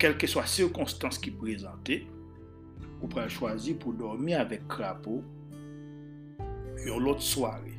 kelke 0.00 0.28
swa 0.30 0.44
sirkonstans 0.48 1.20
ki 1.22 1.32
prezante, 1.36 2.02
ou 3.00 3.08
pral 3.12 3.30
chwazi 3.32 3.76
pou 3.78 3.96
dormi 3.96 4.36
avèk 4.36 4.66
krapo 4.70 5.20
yon 6.86 7.02
lot 7.04 7.22
sware. 7.24 7.74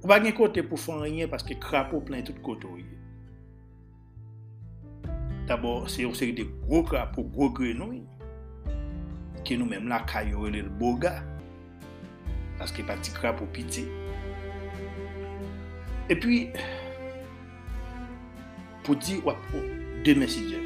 Ou 0.00 0.08
bagen 0.08 0.32
kote 0.36 0.64
pou 0.64 0.80
fon 0.80 1.02
renyen 1.04 1.30
paske 1.32 1.56
krapo 1.60 2.00
plen 2.04 2.24
tout 2.26 2.40
koto 2.44 2.76
ye. 2.78 2.88
Dabor, 5.50 5.88
se 5.90 6.04
yon 6.04 6.14
seri 6.16 6.32
de 6.36 6.46
gro 6.64 6.84
krapo, 6.86 7.24
gro 7.34 7.50
grenoy, 7.56 8.00
ki 9.44 9.58
nou 9.58 9.68
menm 9.68 9.90
la 9.90 10.02
kayorele 10.08 10.62
l 10.64 10.70
boga, 10.80 11.18
paske 12.60 12.84
pati 12.86 13.12
krapo 13.16 13.48
piti. 13.52 13.84
E 16.10 16.16
pi, 16.18 16.48
pou 18.82 18.98
di 18.98 19.20
wap 19.22 19.38
pou, 19.52 19.62
deme 20.02 20.26
si 20.26 20.40
Dje. 20.42 20.58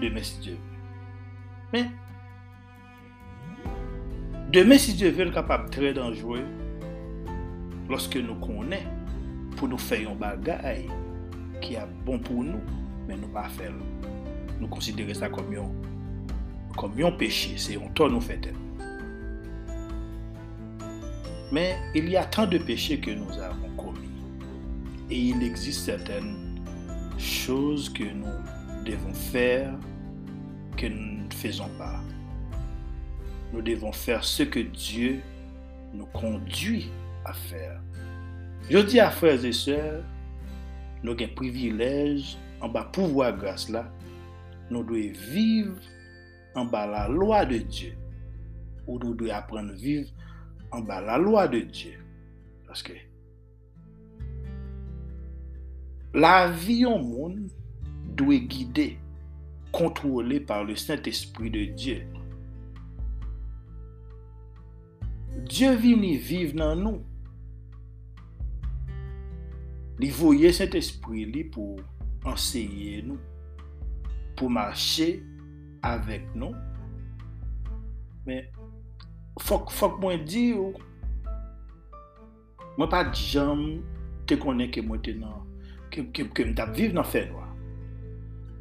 Deme 0.00 0.24
si 0.26 0.40
Dje. 0.42 0.56
Men, 1.70 1.92
deme 4.50 4.80
si 4.82 4.96
Dje 4.98 5.12
ven 5.14 5.30
kapap 5.36 5.70
tre 5.70 5.94
danjwe, 5.94 6.42
loske 7.86 8.26
nou 8.26 8.42
konen, 8.42 8.90
pou 9.54 9.70
nou 9.70 9.78
fè 9.78 10.02
yon 10.02 10.18
bagay, 10.18 10.82
ki 11.62 11.78
a 11.78 11.86
bon 12.10 12.18
pou 12.26 12.42
nou, 12.42 12.58
men 13.06 13.22
nou 13.22 13.30
pa 13.30 13.46
fèl. 13.54 13.78
Nou 14.58 14.66
konsidere 14.66 15.14
sa 15.14 15.30
kom 15.30 15.54
yon, 15.54 15.70
kom 16.74 16.98
yon 16.98 17.14
pechi, 17.22 17.54
se 17.54 17.78
yon 17.78 17.94
ton 17.94 18.18
nou 18.18 18.32
fèten. 18.32 18.65
Mais 21.52 21.76
il 21.94 22.08
y 22.08 22.16
a 22.16 22.24
tant 22.24 22.46
de 22.46 22.58
péchés 22.58 22.98
que 22.98 23.10
nous 23.10 23.32
avons 23.38 23.70
commis. 23.76 24.08
Et 25.10 25.18
il 25.18 25.42
existe 25.42 25.84
certaines 25.84 26.60
choses 27.18 27.88
que 27.88 28.04
nous 28.04 28.26
devons 28.84 29.14
faire 29.14 29.72
que 30.76 30.86
nous 30.86 31.24
ne 31.24 31.32
faisons 31.32 31.68
pas. 31.78 32.00
Nous 33.52 33.62
devons 33.62 33.92
faire 33.92 34.24
ce 34.24 34.42
que 34.42 34.60
Dieu 34.60 35.20
nous 35.94 36.06
conduit 36.06 36.90
à 37.24 37.32
faire. 37.32 37.80
Je 38.68 38.78
dis 38.78 39.00
à 39.00 39.10
frères 39.10 39.44
et 39.44 39.52
sœurs, 39.52 40.02
nous 41.02 41.12
avons 41.12 41.24
un 41.24 41.28
privilège 41.28 42.36
en 42.60 42.68
bas 42.68 42.84
pouvoir 42.92 43.36
grâce 43.36 43.68
là, 43.68 43.90
nous 44.70 44.82
devons 44.82 45.12
vivre 45.30 45.76
en 46.54 46.64
bas 46.64 46.86
la 46.86 47.08
loi 47.08 47.44
de 47.46 47.58
Dieu. 47.58 47.96
Ou 48.86 48.98
nous 48.98 49.14
devons 49.14 49.32
apprendre 49.32 49.70
à 49.70 49.76
vivre 49.76 50.10
en 50.70 50.80
bas 50.80 51.00
la 51.00 51.18
loi 51.18 51.48
de 51.48 51.60
Dieu. 51.60 51.98
Parce 52.66 52.82
que 52.82 52.92
la 56.14 56.50
vie 56.50 56.86
au 56.86 56.98
monde 56.98 57.50
doit 58.14 58.34
être 58.34 58.48
guidée, 58.48 58.98
contrôlée 59.72 60.40
par 60.40 60.64
le 60.64 60.76
Saint-Esprit 60.76 61.50
de 61.50 61.64
Dieu. 61.66 62.06
Dieu 65.44 65.74
vini 65.74 66.16
vive 66.16 66.54
dans 66.54 66.74
nous. 66.74 67.02
Li 69.96 70.10
voye 70.12 70.50
cet 70.52 70.74
espri 70.76 71.24
li 71.24 71.46
pou 71.48 71.78
enseye 72.28 73.00
nou, 73.06 73.16
pou 74.36 74.52
mache 74.52 75.22
avek 75.86 76.26
nou. 76.36 76.52
Men, 78.26 78.44
fok, 79.42 79.72
fok 79.74 79.98
mwen 80.02 80.24
di 80.28 80.50
yo, 80.52 80.70
mwen 82.76 82.90
pa 82.92 83.04
jam 83.12 83.66
te 84.28 84.38
konen 84.40 84.70
ke 84.72 84.84
mwen 84.84 85.02
te 85.04 85.16
nan, 85.16 85.42
ke, 85.90 86.06
ke, 86.12 86.28
ke 86.30 86.46
mwen 86.46 86.56
tap 86.58 86.74
viv 86.76 86.96
nan 86.96 87.06
fenwa. 87.06 87.46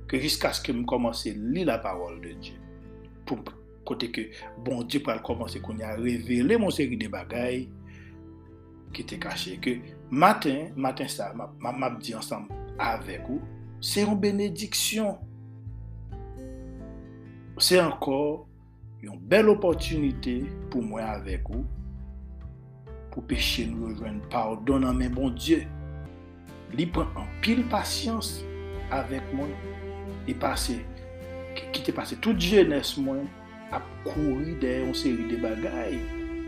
Ke 0.10 0.20
jiska 0.22 0.52
skè 0.54 0.74
mwen 0.74 0.86
komanse 0.90 1.34
li 1.34 1.66
la 1.66 1.80
parol 1.82 2.20
de 2.24 2.36
Diyo. 2.38 2.60
Pou 3.26 3.42
kote 3.86 4.12
ke 4.14 4.28
bon 4.66 4.84
Diyo 4.86 5.02
pral 5.06 5.22
komanse 5.26 5.62
kon 5.66 5.82
ya 5.82 5.96
revele 5.98 6.60
mwen 6.62 6.74
seri 6.74 7.00
de 7.00 7.10
bagay 7.12 7.64
ki 8.96 9.06
te 9.10 9.18
kache. 9.22 9.58
Ke 9.64 9.80
matin, 10.12 10.70
matin 10.78 11.10
sa, 11.12 11.32
ma 11.34 11.74
map 11.74 11.98
di 12.04 12.14
ansam 12.18 12.46
avek 12.82 13.26
ou, 13.32 13.42
se 13.82 14.06
yon 14.06 14.20
benediksyon. 14.22 15.18
Se 17.58 17.80
ankor 17.82 18.46
yon 19.06 19.22
bel 19.30 19.52
opotunite 19.54 20.39
pou 20.74 20.84
mwen 20.84 21.06
avek 21.06 21.50
ou, 21.54 21.63
pou 23.13 23.24
peche 23.30 23.68
nou 23.70 23.91
rejwen 23.91 24.20
pardon 24.34 24.86
nan 24.86 24.98
men 25.00 25.13
bon 25.15 25.34
Diyo. 25.38 25.62
Li 26.76 26.88
pren 26.91 27.12
an 27.20 27.28
pil 27.46 27.62
pasyans 27.72 28.39
avek 28.96 29.28
mwen, 29.36 29.54
li 30.26 30.36
pase, 30.41 30.80
ki 31.56 31.86
te 31.86 31.94
pase 31.96 32.18
tout 32.24 32.39
jenes 32.41 32.96
mwen, 33.00 33.24
ap 33.74 33.86
kouri 34.08 34.58
de 34.62 34.80
yon 34.82 34.98
seri 34.98 35.30
de 35.30 35.38
bagay, 35.41 36.00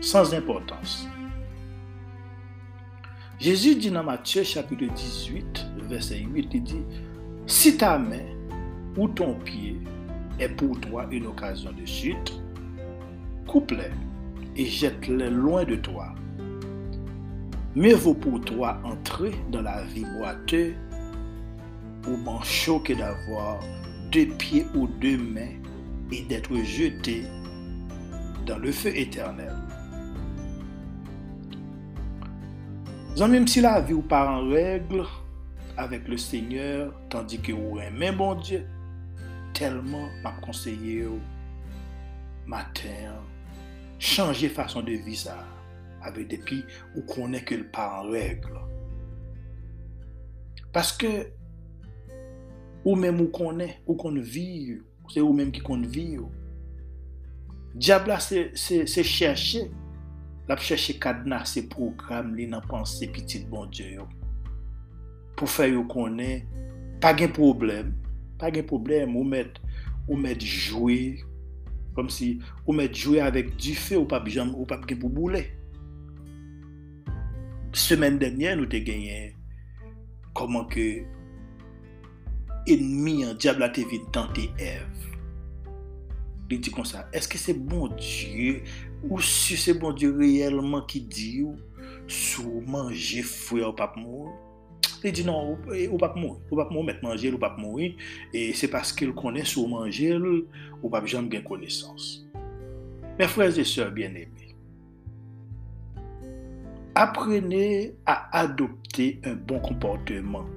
sans 0.04 0.34
importans. 0.36 1.04
Jezu 3.38 3.76
di 3.78 3.90
nan 3.94 4.08
Matye 4.08 4.42
chapitre 4.42 4.90
18, 4.90 5.62
verset 5.86 6.26
8, 6.26 6.50
li 6.56 6.60
di, 6.66 6.82
Si 7.48 7.78
ta 7.80 7.94
men 7.96 8.26
ou 8.98 9.06
ton 9.16 9.38
piye, 9.46 9.78
e 10.36 10.50
pou 10.58 10.76
toi 10.82 11.06
yon 11.08 11.30
okasyon 11.30 11.78
de 11.78 11.86
chute, 11.88 12.34
coupe-les 13.48 13.90
et 14.56 14.66
jette-les 14.66 15.30
loin 15.30 15.64
de 15.64 15.76
toi. 15.76 16.14
Mieux 17.74 17.94
vaut 17.94 18.14
pour 18.14 18.40
toi 18.42 18.78
entrer 18.84 19.32
dans 19.50 19.62
la 19.62 19.82
vie 19.84 20.04
boiteuse 20.18 20.74
ou 22.06 22.16
manchot 22.18 22.80
que 22.80 22.92
d'avoir 22.92 23.60
deux 24.12 24.26
pieds 24.26 24.66
ou 24.74 24.86
deux 24.86 25.18
mains 25.18 25.56
et 26.12 26.22
d'être 26.22 26.54
jeté 26.62 27.24
dans 28.46 28.58
le 28.58 28.70
feu 28.70 28.96
éternel. 28.96 29.54
Même 33.18 33.48
si 33.48 33.60
la 33.60 33.80
vie 33.80 33.94
ou 33.94 34.02
pas 34.02 34.30
en 34.30 34.48
règle 34.48 35.04
avec 35.76 36.06
le 36.08 36.16
Seigneur, 36.16 36.92
tandis 37.08 37.40
que 37.40 37.52
vous 37.52 37.78
aimez 37.78 38.12
bon 38.12 38.34
Dieu, 38.36 38.64
tellement 39.54 40.08
m'a 40.22 40.32
conseillé 40.40 41.04
au 41.06 41.18
matin, 42.46 43.12
chanje 43.98 44.48
fason 44.54 44.86
de 44.86 44.96
vi 45.04 45.16
sa, 45.18 45.36
ave 46.06 46.24
depi 46.30 46.62
ou 46.94 47.04
konen 47.10 47.42
ke 47.46 47.58
l 47.58 47.66
pa 47.74 47.88
an 47.98 48.12
regle. 48.14 48.62
Paske, 50.74 51.10
ou 52.84 52.94
menm 52.98 53.20
ou 53.24 53.32
konen, 53.34 53.72
ou 53.86 53.98
kon 53.98 54.18
viv, 54.22 54.78
se 55.10 55.22
ou 55.24 55.34
menm 55.36 55.52
ki 55.54 55.62
kon 55.66 55.82
viv, 55.88 56.26
diabla 57.74 58.18
se, 58.22 58.48
se, 58.58 58.84
se 58.90 59.04
chershe, 59.06 59.66
la 60.48 60.56
pou 60.56 60.64
chershe 60.64 60.96
kadna 61.00 61.42
se 61.48 61.64
program 61.72 62.34
li 62.36 62.46
nan 62.48 62.64
panse 62.70 63.08
pitit 63.12 63.48
bon 63.50 63.68
Diyo. 63.72 64.06
Pou 65.38 65.50
fè 65.50 65.68
yo 65.72 65.84
konen, 65.90 66.46
pa 67.02 67.12
gen 67.16 67.32
problem, 67.34 67.92
pa 68.40 68.52
gen 68.54 68.66
problem, 68.68 69.16
ou 69.18 69.26
met, 69.26 69.58
ou 70.06 70.16
met 70.20 70.40
jouy, 70.42 71.18
Kom 71.98 72.06
si 72.14 72.36
ou 72.62 72.76
met 72.78 72.94
jwe 72.94 73.18
avèk 73.18 73.56
di 73.58 73.72
fè 73.74 73.96
ou 73.98 74.06
pap 74.06 74.28
jam, 74.30 74.52
ou 74.54 74.68
pap 74.70 74.84
gen 74.86 75.00
pou 75.02 75.10
boulè. 75.10 75.42
Semen 77.74 78.20
denye 78.22 78.52
nou 78.54 78.70
te 78.70 78.78
genyen 78.86 79.32
koman 80.38 80.68
ke 80.70 80.84
enmi 82.70 83.24
an 83.26 83.34
diabla 83.42 83.72
te 83.74 83.82
vin 83.90 84.06
tante 84.14 84.46
ev. 84.62 85.08
Li 86.48 86.60
di 86.62 86.70
kon 86.72 86.86
sa, 86.86 87.02
eske 87.18 87.40
se 87.40 87.56
bon 87.58 87.90
die 87.98 88.60
ou 89.08 89.18
si 89.18 89.58
se 89.58 89.74
bon 89.74 89.96
die 89.98 90.12
reyelman 90.14 90.86
ki 90.86 91.02
di 91.10 91.32
ou 91.48 91.58
sou 92.06 92.62
manje 92.70 93.26
fwe 93.26 93.66
ou 93.66 93.74
pap 93.74 93.98
moun? 93.98 94.30
Li 95.02 95.12
di 95.14 95.24
nan, 95.26 95.54
eh, 95.74 95.86
ou 95.86 95.98
pap 96.00 96.16
mou, 96.18 96.38
ou 96.50 96.58
pap 96.58 96.72
mou 96.74 96.82
met 96.86 97.00
manjel, 97.04 97.36
ou 97.36 97.42
pap 97.42 97.58
mou, 97.60 97.78
e 97.78 98.42
se 98.58 98.68
paske 98.70 99.06
l 99.06 99.14
konen 99.16 99.46
sou 99.46 99.68
manjel, 99.70 100.24
ou 100.80 100.90
pap 100.92 101.06
jom 101.10 101.28
gen 101.30 101.44
konesans. 101.46 102.24
Mè 103.18 103.26
frèze 103.30 103.64
sèr 103.66 103.92
bien 103.94 104.14
eme, 104.18 104.48
aprene 106.98 107.92
a 108.10 108.16
adopte 108.42 109.12
un 109.26 109.36
bon 109.46 109.62
komporteman. 109.62 110.48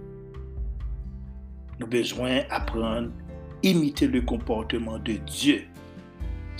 Nou 1.77 1.89
bezwen 1.89 2.47
apren 2.53 3.11
imite 3.65 4.09
le 4.09 4.23
komporteman 4.25 5.01
de 5.05 5.19
Diyo. 5.29 5.59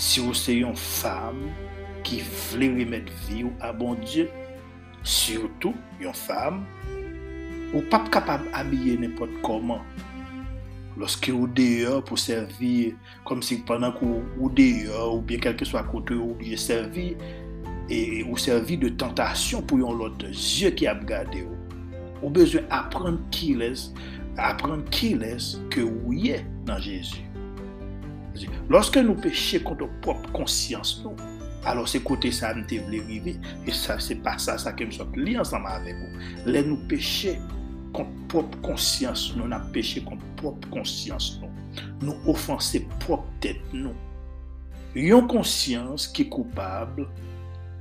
Si 0.01 0.21
ou 0.21 0.33
se 0.37 0.53
yon 0.59 0.77
fam 0.77 1.41
ki 2.05 2.21
vle 2.25 2.71
remet 2.77 3.09
vi 3.27 3.43
ou 3.45 3.53
a 3.61 3.73
bon 3.73 3.97
Diyo, 4.05 4.29
Surtout 5.03 5.73
yon 5.99 6.13
fam 6.13 6.61
Ou 7.71 7.83
pap 7.87 8.09
kapab 8.11 8.43
abye 8.57 8.97
nepot 8.99 9.31
koman. 9.45 9.79
Lorske 10.99 11.31
ou 11.31 11.47
deye 11.47 12.01
pou 12.07 12.19
servi, 12.19 12.91
kom 13.27 13.39
si 13.45 13.61
pendant 13.67 13.95
kou 13.95 14.19
ou 14.35 14.49
deye 14.51 14.91
ou 15.05 15.21
bien 15.23 15.39
kelke 15.39 15.63
swa 15.67 15.85
kote 15.87 16.17
ou 16.17 16.35
liye 16.41 16.59
servi, 16.59 17.13
e 17.91 18.21
ou 18.25 18.35
servi 18.39 18.75
de 18.81 18.91
tentasyon 18.99 19.63
pou 19.69 19.79
yon 19.79 19.95
lot 20.01 20.25
zye 20.35 20.73
ki 20.75 20.89
ap 20.91 21.05
gade 21.07 21.45
ou. 21.45 21.55
Ou 22.19 22.31
bezwen 22.33 22.67
apren 22.75 23.21
ki 23.33 23.53
les, 23.61 23.87
apren 24.35 24.83
ki 24.91 25.13
les 25.21 25.53
ke 25.71 25.85
ou 25.87 26.11
ye 26.15 26.41
nan 26.67 26.83
Jezu. 26.83 27.23
Lorske 28.71 28.99
nou 29.03 29.15
peche 29.23 29.61
konto 29.63 29.87
prop 30.03 30.27
konsyans 30.35 30.99
nou, 31.05 31.15
alo 31.67 31.87
se 31.87 32.03
kote 32.03 32.33
sa 32.35 32.51
an 32.51 32.67
te 32.67 32.81
vle 32.83 32.99
vive, 33.07 33.37
e 33.63 33.73
sa 33.75 33.95
se 34.03 34.19
pa 34.27 34.35
sa 34.43 34.57
sa 34.59 34.75
kem 34.75 34.91
sot 34.91 35.15
li 35.15 35.39
ansama 35.39 35.77
avek 35.79 36.03
ou. 36.03 36.29
Le 36.51 36.67
nou 36.67 36.91
peche 36.91 37.37
konsyans, 37.39 37.57
propre 37.91 38.57
conscience, 38.61 39.35
nous 39.35 39.51
avons 39.51 39.71
péché 39.71 40.01
contre 40.01 40.23
propre 40.37 40.69
conscience, 40.69 41.39
nous. 41.41 41.49
Nous 42.01 42.15
offenser 42.25 42.87
propre 42.99 43.27
tête, 43.39 43.61
nous. 43.73 43.93
Une 44.95 45.25
conscience 45.27 46.07
qui 46.07 46.23
est 46.23 46.29
coupable, 46.29 47.07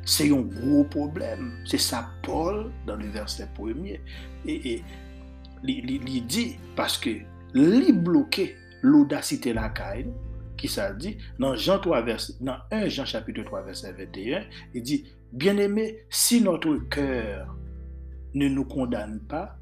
c'est 0.04 0.30
un 0.30 0.40
gros 0.40 0.84
problème. 0.84 1.52
C'est 1.64 1.78
ça 1.78 2.10
Paul 2.22 2.70
dans 2.86 2.96
le 2.96 3.06
verset 3.06 3.48
premier. 3.54 4.00
Et, 4.46 4.82
il 5.64 6.26
dit, 6.26 6.56
parce 6.76 6.96
que 6.96 7.10
li 7.54 7.92
bloqué 7.92 8.56
l'audacité 8.82 9.52
la 9.52 9.68
caille, 9.68 10.10
qui 10.56 10.68
ça 10.68 10.92
dit, 10.92 11.18
dans, 11.38 11.56
Jean 11.56 11.78
3, 11.78 12.02
verset, 12.02 12.34
dans 12.40 12.56
1 12.70 12.88
Jean 12.88 13.04
chapitre 13.04 13.42
3, 13.42 13.62
verset 13.62 13.92
21, 13.92 14.44
il 14.74 14.82
dit, 14.82 15.04
bien-aimé, 15.32 15.98
si 16.08 16.40
notre 16.40 16.76
cœur 16.88 17.56
ne 18.34 18.48
nous 18.48 18.64
condamne 18.64 19.20
pas, 19.20 19.59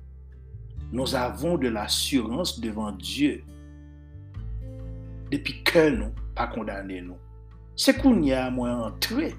nous 0.92 1.14
avons 1.14 1.58
de 1.58 1.68
l'assurance 1.68 2.60
devant 2.60 2.92
Dieu. 2.92 3.42
Depuis 5.30 5.62
que 5.62 5.90
nous, 5.90 6.12
pas 6.34 6.46
condamné 6.46 7.02
nous. 7.02 7.18
C'est 7.76 8.00
qu'on 8.00 8.22
y 8.22 8.32
a 8.32 8.50
moins 8.50 8.86
entré 8.86 9.34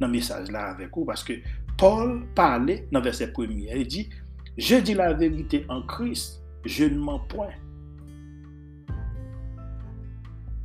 dans 0.00 0.06
le 0.06 0.12
message 0.12 0.50
là 0.50 0.70
avec 0.70 0.94
vous 0.94 1.04
parce 1.04 1.22
que 1.22 1.34
Paul 1.76 2.26
parlait 2.34 2.88
dans 2.90 2.98
le 2.98 3.04
verset 3.04 3.32
premier. 3.32 3.72
Il 3.74 3.86
dit 3.86 4.10
Je 4.56 4.76
dis 4.76 4.94
la 4.94 5.12
vérité 5.12 5.64
en 5.68 5.82
Christ, 5.82 6.42
je 6.64 6.84
ne 6.84 6.98
mens 6.98 7.20
point. 7.20 7.54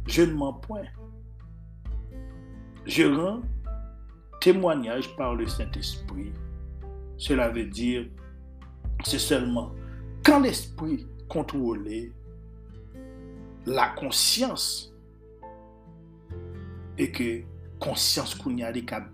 Je 0.08 0.24
ne 0.24 0.34
mens 0.34 0.54
point. 0.54 0.86
Je 2.86 3.04
rends 3.04 3.41
témoignage 4.41 5.15
par 5.15 5.36
le 5.36 5.48
Saint-Esprit. 5.48 6.34
Cela 7.17 7.50
veut 7.50 7.65
dire, 7.65 8.08
c'est 9.06 9.19
seulement 9.19 9.72
quand 10.23 10.39
l'esprit 10.39 11.05
contrôlait 11.29 12.12
la 13.65 13.89
conscience 13.89 14.93
et 16.97 17.12
que 17.12 17.41
conscience 17.79 18.36
qu'on 18.36 18.57
a 18.59 18.71
des 18.71 18.86
cap 18.86 19.09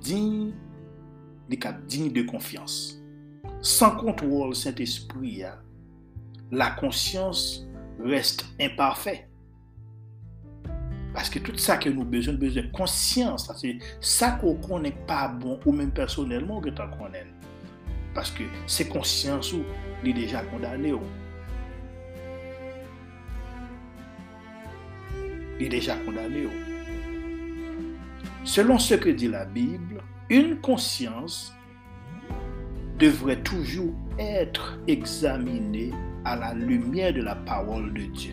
digne 0.00 0.52
de 1.48 2.22
confiance. 2.22 3.02
Sans 3.60 3.96
contrôle 3.96 4.54
Saint-Esprit, 4.54 5.42
la 6.50 6.70
conscience 6.70 7.66
reste 8.02 8.46
imparfaite. 8.60 9.28
Parce 11.12 11.30
que 11.30 11.38
tout 11.38 11.56
ça 11.56 11.78
que 11.78 11.88
nous 11.88 12.04
besoin, 12.04 12.34
besoin 12.34 12.62
de 12.62 12.70
conscience. 12.72 13.50
C'est 13.56 13.78
ça 14.00 14.32
qu'on 14.32 14.80
n'est 14.80 14.92
pas 15.06 15.28
bon, 15.28 15.58
ou 15.64 15.72
même 15.72 15.90
personnellement, 15.90 16.60
que 16.60 16.68
qu'on 16.68 17.04
connaît. 17.04 17.26
Parce 18.16 18.30
que 18.30 18.44
conscience 18.84 19.52
ou 19.52 19.62
est 20.02 20.12
déjà 20.14 20.40
condamné. 20.40 20.94
Il 25.60 25.66
est 25.66 25.68
déjà 25.68 25.96
condamné. 25.96 26.48
Selon 28.42 28.78
ce 28.78 28.94
que 28.94 29.10
dit 29.10 29.28
la 29.28 29.44
Bible, 29.44 30.02
une 30.30 30.56
conscience 30.60 31.54
devrait 32.98 33.42
toujours 33.42 33.92
être 34.18 34.78
examinée 34.88 35.92
à 36.24 36.36
la 36.36 36.54
lumière 36.54 37.12
de 37.12 37.20
la 37.20 37.34
parole 37.34 37.92
de 37.92 38.00
Dieu. 38.00 38.32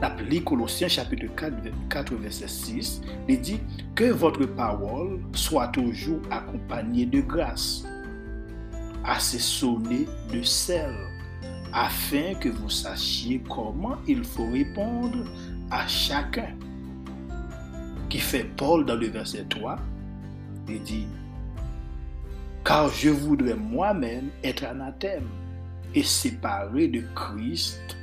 L'appli 0.00 0.42
Colossiens 0.42 0.88
chapitre 0.88 1.26
4, 1.36 1.56
4, 1.90 2.14
verset 2.14 2.48
6, 2.48 3.02
il 3.28 3.40
dit 3.40 3.60
que 3.94 4.04
votre 4.04 4.46
parole 4.46 5.20
soit 5.34 5.68
toujours 5.68 6.20
accompagnée 6.30 7.06
de 7.06 7.20
grâce, 7.20 7.86
assaisonnée 9.06 10.06
de 10.32 10.42
sel, 10.42 10.94
afin 11.72 12.34
que 12.34 12.48
vous 12.48 12.70
sachiez 12.70 13.42
comment 13.48 13.96
il 14.06 14.24
faut 14.24 14.50
répondre 14.50 15.24
à 15.70 15.86
chacun 15.86 16.54
qui 18.08 18.18
fait 18.18 18.44
Paul 18.56 18.84
dans 18.84 18.96
le 18.96 19.08
verset 19.08 19.44
3, 19.48 19.76
il 20.68 20.82
dit, 20.82 21.06
car 22.64 22.88
je 22.88 23.10
voudrais 23.10 23.54
moi-même 23.54 24.30
être 24.42 24.64
anathème 24.64 25.28
et 25.94 26.02
séparé 26.02 26.88
de 26.88 27.04
Christ, 27.14 27.96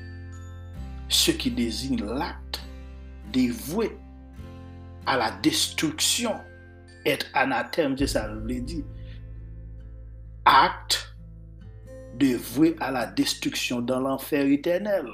ce 1.09 1.31
qui 1.31 1.51
désigne 1.51 2.03
l'acte 2.03 2.65
dévoué 3.31 3.97
à 5.05 5.17
la 5.17 5.31
destruction. 5.41 6.35
Être 7.05 7.25
anathème, 7.33 7.97
c'est 7.97 8.07
ça 8.07 8.27
veut 8.27 8.61
dire. 8.61 8.85
Acte 10.45 11.15
dévoué 12.15 12.75
à 12.79 12.91
la 12.91 13.05
destruction 13.05 13.81
dans 13.81 14.01
l'enfer 14.01 14.45
éternel. 14.45 15.05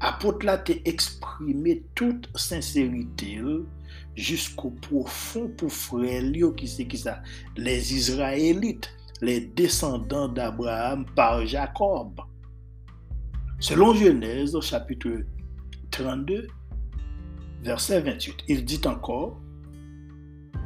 Apôtre 0.00 0.44
là 0.44 0.58
t'a 0.58 0.74
exprimé 0.84 1.84
toute 1.94 2.28
sincérité 2.36 3.40
jusqu'au 4.14 4.70
profond 4.70 5.48
pour 5.56 5.72
frère 5.72 6.22
qui 6.56 6.68
c'est 6.68 6.86
qui 6.86 6.98
ça? 6.98 7.22
Les 7.56 7.94
Israélites 7.94 8.90
les 9.22 9.40
descendants 9.40 10.28
d'Abraham 10.28 11.06
par 11.14 11.46
Jacob. 11.46 12.20
Selon 13.60 13.94
Genèse 13.94 14.58
chapitre 14.60 15.24
32 15.92 16.48
verset 17.62 18.00
28 18.00 18.36
il 18.48 18.64
dit 18.64 18.80
encore 18.84 19.40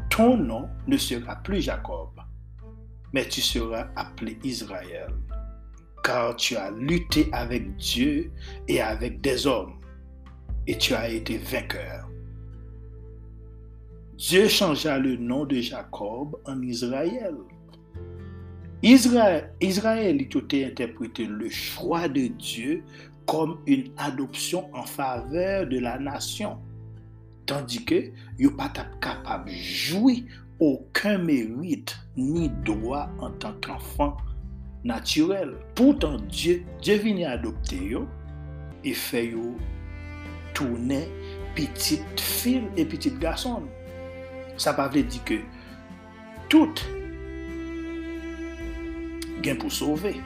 ton 0.09 0.37
nom 0.37 0.69
ne 0.87 0.97
sera 0.97 1.37
plus 1.37 1.61
Jacob 1.61 2.09
mais 3.17 3.27
tu 3.27 3.41
seras 3.41 3.89
appelé 3.97 4.37
Israël 4.45 5.09
car 6.05 6.37
tu 6.37 6.55
as 6.55 6.71
lutté 6.71 7.31
avec 7.33 7.75
Dieu 7.77 8.31
et 8.69 8.83
avec 8.83 9.23
des 9.23 9.47
hommes, 9.47 9.79
et 10.67 10.77
tu 10.77 10.93
as 10.93 11.09
été 11.09 11.39
vainqueur. 11.39 12.11
Dieu 14.19 14.49
changea 14.49 14.99
le 14.99 15.17
nom 15.17 15.47
de 15.47 15.57
Jacob 15.57 16.37
en 16.45 16.61
Israël. 16.61 17.35
Israël, 18.83 19.51
Israël 19.63 20.21
interprété 20.67 21.25
le 21.25 21.49
choix 21.49 22.09
de 22.09 22.27
Dieu 22.27 22.85
comme 23.25 23.61
une 23.67 23.91
adoption 23.97 24.69
en 24.75 24.85
faveur 24.85 25.67
de 25.67 25.79
la 25.79 25.99
nation, 25.99 26.59
tandis 27.47 27.83
que 27.83 28.13
il 28.39 28.55
pas 28.55 28.71
capable 29.01 29.51
aucun 30.61 31.19
mérite 31.19 31.99
ni 32.17 32.51
droit 32.65 33.09
en 33.19 33.31
tant 33.31 33.55
qu'enfant 33.61 34.17
naturel. 34.85 35.57
Pourtant, 35.75 36.19
Dieu, 36.29 36.65
Dieu 36.81 37.01
adopter 37.27 37.97
et 38.85 38.95
fait 38.95 39.27
yo 39.27 39.57
tourner 40.55 41.09
petite 41.55 42.21
fille 42.21 42.69
et 42.77 42.85
petite 42.85 43.19
garçon. 43.19 43.63
Ça 44.57 44.73
ne 44.73 44.95
veut 44.95 45.03
dire 45.03 45.25
que 45.25 45.35
tout 46.49 46.73
gain 49.43 49.57
pour 49.57 49.71
sauver. 49.71 50.17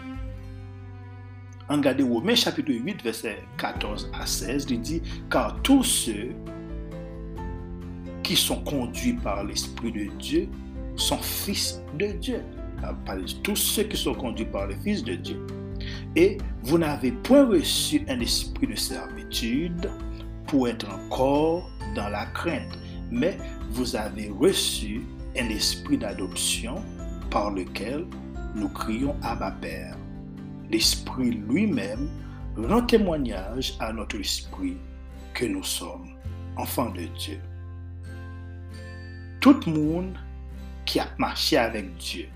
En 1.68 1.76
regardant 1.76 2.08
Romains 2.08 2.34
chapitre 2.34 2.72
8, 2.72 3.02
verset 3.02 3.38
14 3.56 4.10
à 4.12 4.26
16, 4.26 4.66
il 4.70 4.80
dit, 4.80 5.02
car 5.30 5.60
tous 5.62 5.84
ceux 5.84 6.30
sont 8.36 8.62
conduits 8.62 9.14
par 9.14 9.44
l'Esprit 9.44 9.92
de 9.92 10.10
Dieu 10.18 10.48
sont 10.96 11.18
fils 11.18 11.80
de 11.98 12.06
Dieu 12.12 12.42
tous 13.42 13.56
ceux 13.56 13.84
qui 13.84 13.96
sont 13.96 14.14
conduits 14.14 14.46
par 14.46 14.66
le 14.66 14.74
Fils 14.74 15.02
de 15.02 15.14
Dieu. 15.14 15.46
Et 16.16 16.38
vous 16.62 16.78
n'avez 16.78 17.12
point 17.12 17.46
reçu 17.46 18.04
un 18.08 18.20
esprit 18.20 18.66
de 18.66 18.74
servitude 18.74 19.90
pour 20.46 20.68
être 20.68 20.86
encore 20.90 21.70
dans 21.94 22.08
la 22.08 22.26
crainte, 22.26 22.78
mais 23.10 23.38
vous 23.70 23.96
avez 23.96 24.28
reçu 24.28 25.02
un 25.38 25.48
esprit 25.48 25.98
d'adoption 25.98 26.76
par 27.30 27.50
lequel 27.50 28.06
nous 28.54 28.68
crions 28.68 29.14
à 29.22 29.36
ma 29.36 29.52
Père. 29.52 29.96
L'Esprit 30.70 31.30
lui-même 31.48 32.08
rend 32.56 32.82
témoignage 32.82 33.74
à 33.78 33.92
notre 33.92 34.18
esprit 34.20 34.76
que 35.34 35.46
nous 35.46 35.64
sommes 35.64 36.08
enfants 36.56 36.90
de 36.90 37.04
Dieu. 37.18 37.40
Tout 39.40 39.58
le 39.66 39.72
monde 39.72 40.18
qui 40.84 41.00
a 41.00 41.08
marché 41.18 41.56
avec 41.56 41.96
Dieu, 41.96 42.28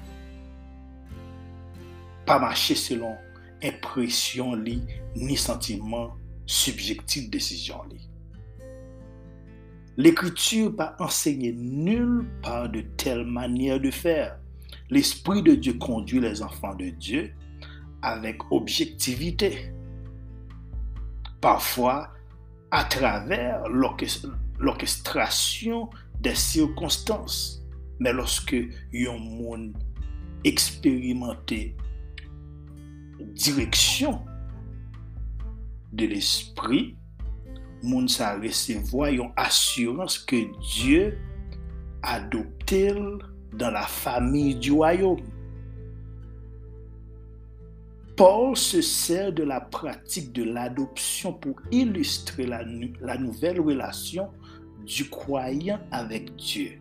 pas 2.25 2.39
marché 2.39 2.75
selon 2.75 3.15
impression 3.63 4.57
ni 5.15 5.37
sentiment 5.37 6.17
subjectif 6.47 7.29
décision 7.31 7.83
L'écriture 9.97 10.75
pas 10.75 10.97
enseigné 10.99 11.53
nulle 11.53 12.27
part 12.43 12.69
de 12.69 12.81
telle 12.97 13.25
manière 13.25 13.79
de 13.79 13.91
faire. 13.91 14.39
L'Esprit 14.91 15.43
de 15.43 15.55
Dieu 15.55 15.75
conduit 15.75 16.21
les 16.21 16.43
enfants 16.43 16.75
de 16.75 16.87
Dieu 16.87 17.33
avec 18.03 18.39
objectivité. 18.51 19.73
Parfois, 21.41 22.11
à 22.73 22.85
travers 22.85 23.63
l'orchestration 24.59 25.91
des 26.25 26.35
circonstances. 26.35 27.63
Mais 28.01 28.13
lorsque 28.13 28.55
un 28.55 29.19
monde 29.19 29.77
expérimenté 30.43 31.77
direction 33.35 34.21
de 35.93 36.07
l'esprit, 36.07 36.97
moun 37.83 38.09
sa 38.09 38.37
recevoir 38.37 39.11
une 39.11 39.31
assurance 39.37 40.19
que 40.19 40.37
Dieu 40.75 41.19
adopté 42.03 42.93
dans 43.53 43.71
la 43.71 43.87
famille 43.87 44.57
du 44.57 44.73
royaume. 44.73 45.23
Paul 48.17 48.57
se 48.57 48.81
sert 48.81 49.33
de 49.33 49.43
la 49.43 49.61
pratique 49.61 50.33
de 50.33 50.45
l'adoption 50.45 51.33
pour 51.33 51.61
illustrer 51.73 52.47
la, 52.47 52.65
nouvelle 53.19 53.61
relation 53.61 54.29
du 54.87 55.09
croyant 55.09 55.81
avec 55.91 56.35
Dieu. 56.37 56.81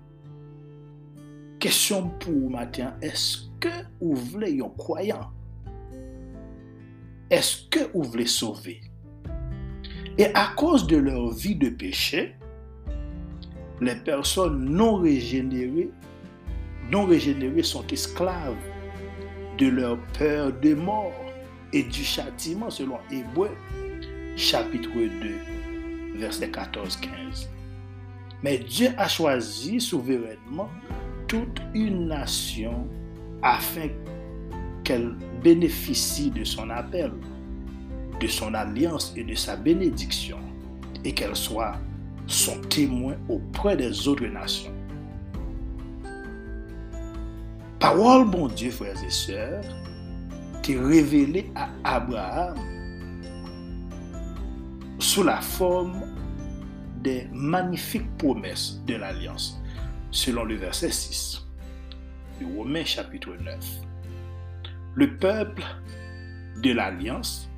Question 1.59 2.09
pour 2.19 2.49
matin, 2.49 2.93
est-ce 3.01 3.49
que 3.59 3.69
vous 4.01 4.15
voulez 4.15 4.59
un 4.61 4.69
croyant? 4.77 5.31
Est-ce 7.29 7.69
que 7.69 7.79
vous 7.93 8.03
voulez 8.03 8.25
sauver? 8.25 8.81
Et 10.17 10.27
à 10.33 10.53
cause 10.55 10.85
de 10.87 10.97
leur 10.97 11.31
vie 11.31 11.55
de 11.55 11.69
péché, 11.69 12.35
les 13.81 13.95
personnes 13.95 14.65
non 14.65 14.97
régénérées, 14.97 15.89
non 16.91 17.05
régénérées 17.05 17.63
sont 17.63 17.87
esclaves 17.87 18.55
de 19.57 19.67
leur 19.67 19.97
peur 20.17 20.51
de 20.61 20.73
mort 20.73 21.13
et 21.71 21.83
du 21.83 22.03
châtiment 22.03 22.69
selon 22.69 22.97
Hébreu 23.11 23.49
chapitre 24.35 24.89
2 24.93 26.19
verset 26.19 26.47
14-15. 26.47 27.47
Mais 28.43 28.57
Dieu 28.57 28.89
a 28.97 29.07
choisi 29.07 29.79
souverainement 29.79 30.69
toute 31.27 31.61
une 31.73 32.09
nation 32.09 32.87
afin 33.41 33.87
qu'elle 34.83 35.15
bénéficie 35.41 36.29
de 36.29 36.43
son 36.43 36.69
appel, 36.69 37.11
de 38.19 38.27
son 38.27 38.53
alliance 38.53 39.13
et 39.15 39.23
de 39.23 39.33
sa 39.33 39.55
bénédiction, 39.55 40.37
et 41.05 41.13
qu'elle 41.13 41.35
soit 41.37 41.75
son 42.27 42.59
témoin 42.61 43.15
auprès 43.29 43.77
des 43.77 44.07
autres 44.07 44.25
nations. 44.25 44.73
Parole, 47.79 48.29
bon 48.29 48.47
Dieu, 48.47 48.71
frères 48.71 49.01
et 49.05 49.09
sœurs, 49.09 49.63
t'est 50.61 50.77
révélée 50.77 51.49
à 51.55 51.69
Abraham 51.83 52.57
sous 54.99 55.23
la 55.23 55.41
forme 55.41 56.12
des 57.03 57.27
magnifiques 57.33 58.17
promesses 58.17 58.81
de 58.87 58.95
l'Alliance, 58.95 59.61
selon 60.09 60.45
le 60.45 60.55
verset 60.55 60.91
6 60.91 61.45
du 62.39 62.45
Romains 62.45 62.85
chapitre 62.85 63.35
9. 63.35 63.81
Le 64.95 65.17
peuple 65.17 65.63
de 66.61 66.71
l'Alliance, 66.71 67.49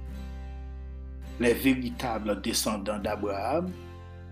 les 1.40 1.54
véritables 1.54 2.42
descendants 2.42 3.00
d'Abraham, 3.00 3.72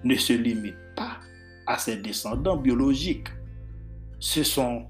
ne 0.03 0.15
se 0.15 0.33
limitent 0.33 0.95
pas 0.95 1.19
à 1.67 1.77
ses 1.77 1.97
descendants 1.97 2.57
biologiques. 2.57 3.29
Ce 4.19 4.43
sont 4.43 4.87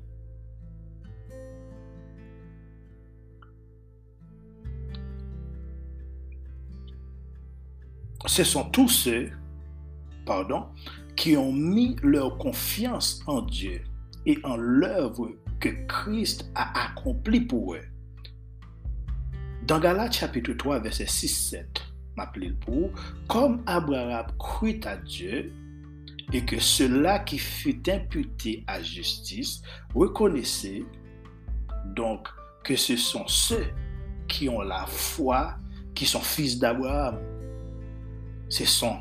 ce 8.25 8.43
sont 8.43 8.69
tous 8.69 8.87
ceux 8.87 9.29
pardon, 10.25 10.67
qui 11.15 11.37
ont 11.37 11.53
mis 11.53 11.95
leur 12.01 12.37
confiance 12.37 13.21
en 13.27 13.41
Dieu 13.41 13.81
et 14.25 14.37
en 14.43 14.55
l'œuvre 14.57 15.31
que 15.59 15.69
Christ 15.87 16.49
a 16.55 16.85
accomplie 16.85 17.41
pour 17.41 17.75
eux. 17.75 17.83
Dans 19.67 19.79
Galates 19.79 20.13
chapitre 20.13 20.53
3, 20.53 20.79
verset 20.79 21.05
6-7, 21.05 21.65
m'appelez 22.17 22.51
pour, 22.65 22.91
comme 23.27 23.63
Abraham 23.65 24.25
crut 24.37 24.85
à 24.85 24.97
Dieu, 24.97 25.53
et 26.31 26.43
que 26.45 26.59
cela 26.59 27.19
qui 27.19 27.37
fut 27.37 27.89
imputé 27.89 28.63
à 28.67 28.81
justice, 28.81 29.61
reconnaissez 29.93 30.85
donc 31.95 32.27
que 32.63 32.75
ce 32.75 32.95
sont 32.95 33.27
ceux 33.27 33.67
qui 34.27 34.49
ont 34.49 34.61
la 34.61 34.85
foi, 34.85 35.55
qui 35.93 36.05
sont 36.05 36.21
fils 36.21 36.59
d'Abraham. 36.59 37.19
Ce 38.49 38.65
sont 38.65 38.97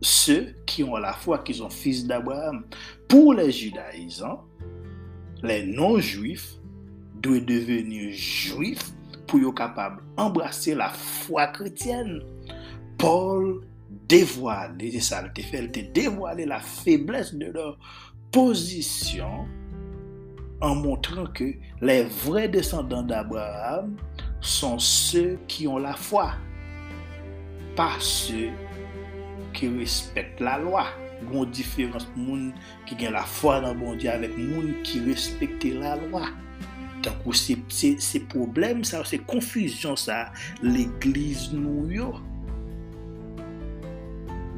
ceux 0.00 0.54
qui 0.66 0.84
ont 0.84 0.96
la 0.96 1.12
foi, 1.12 1.38
qui 1.38 1.54
sont 1.54 1.70
fils 1.70 2.06
d'Abraham. 2.06 2.64
Pour 3.08 3.34
les 3.34 3.50
judaïsants, 3.50 4.44
les 5.42 5.66
non-juifs 5.66 6.56
doivent 7.14 7.44
devenir 7.44 8.12
juifs 8.12 8.92
pour 9.26 9.40
être 9.40 9.54
capables 9.54 10.02
d'embrasser 10.16 10.74
la 10.74 10.88
foi 10.88 11.48
chrétienne. 11.48 12.22
Paul 12.96 13.64
dévoile, 14.08 14.76
ça 15.00 15.24
fait, 15.36 15.92
dévoiler 15.92 16.46
la 16.46 16.60
faiblesse 16.60 17.34
de 17.34 17.46
leur 17.46 17.78
position 18.32 19.46
en 20.60 20.74
montrant 20.74 21.26
que 21.26 21.54
les 21.80 22.04
vrais 22.04 22.48
descendants 22.48 23.02
d'Abraham 23.02 23.96
sont 24.40 24.78
ceux 24.78 25.38
qui 25.46 25.68
ont 25.68 25.78
la 25.78 25.94
foi, 25.94 26.32
pas 27.76 27.96
ceux 28.00 28.50
ki 29.56 29.70
respekt 29.78 30.42
la 30.44 30.56
lwa. 30.62 30.86
Gon 31.28 31.50
diferans 31.50 32.06
moun 32.14 32.52
ki 32.86 32.98
gen 33.00 33.16
la 33.16 33.24
fwa 33.26 33.58
nan 33.64 33.78
bon 33.80 33.96
Diyo 33.98 34.12
avèk 34.14 34.36
moun 34.38 34.76
ki 34.86 35.02
respekte 35.08 35.74
la 35.78 35.96
lwa. 36.04 36.28
Tankou 37.04 37.34
se, 37.36 37.56
se, 37.70 37.92
se 38.02 38.20
problem 38.32 38.82
sa, 38.86 39.04
se 39.06 39.20
konfuzyon 39.30 39.98
sa, 39.98 40.28
l'Eglise 40.64 41.54
nou 41.54 41.86
yo. 41.92 42.12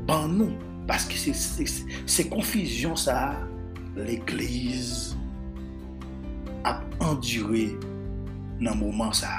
Ban 0.09 0.33
nou, 0.33 0.57
paske 0.89 1.19
se, 1.21 1.35
se 1.37 2.29
konfuzyon 2.33 2.97
sa, 2.99 3.19
l'Eglise 3.99 5.17
ap 6.69 6.85
endure 7.05 7.69
nan 8.61 8.81
mouman 8.81 9.13
sa. 9.17 9.33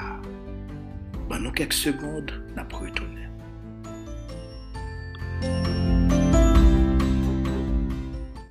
Ban 1.30 1.42
nou 1.42 1.54
kek 1.58 1.74
segonde, 1.76 2.42
nan 2.58 2.70
prou 2.72 2.90
etou. 2.90 3.11
thank 5.41 5.67
you 5.67 5.81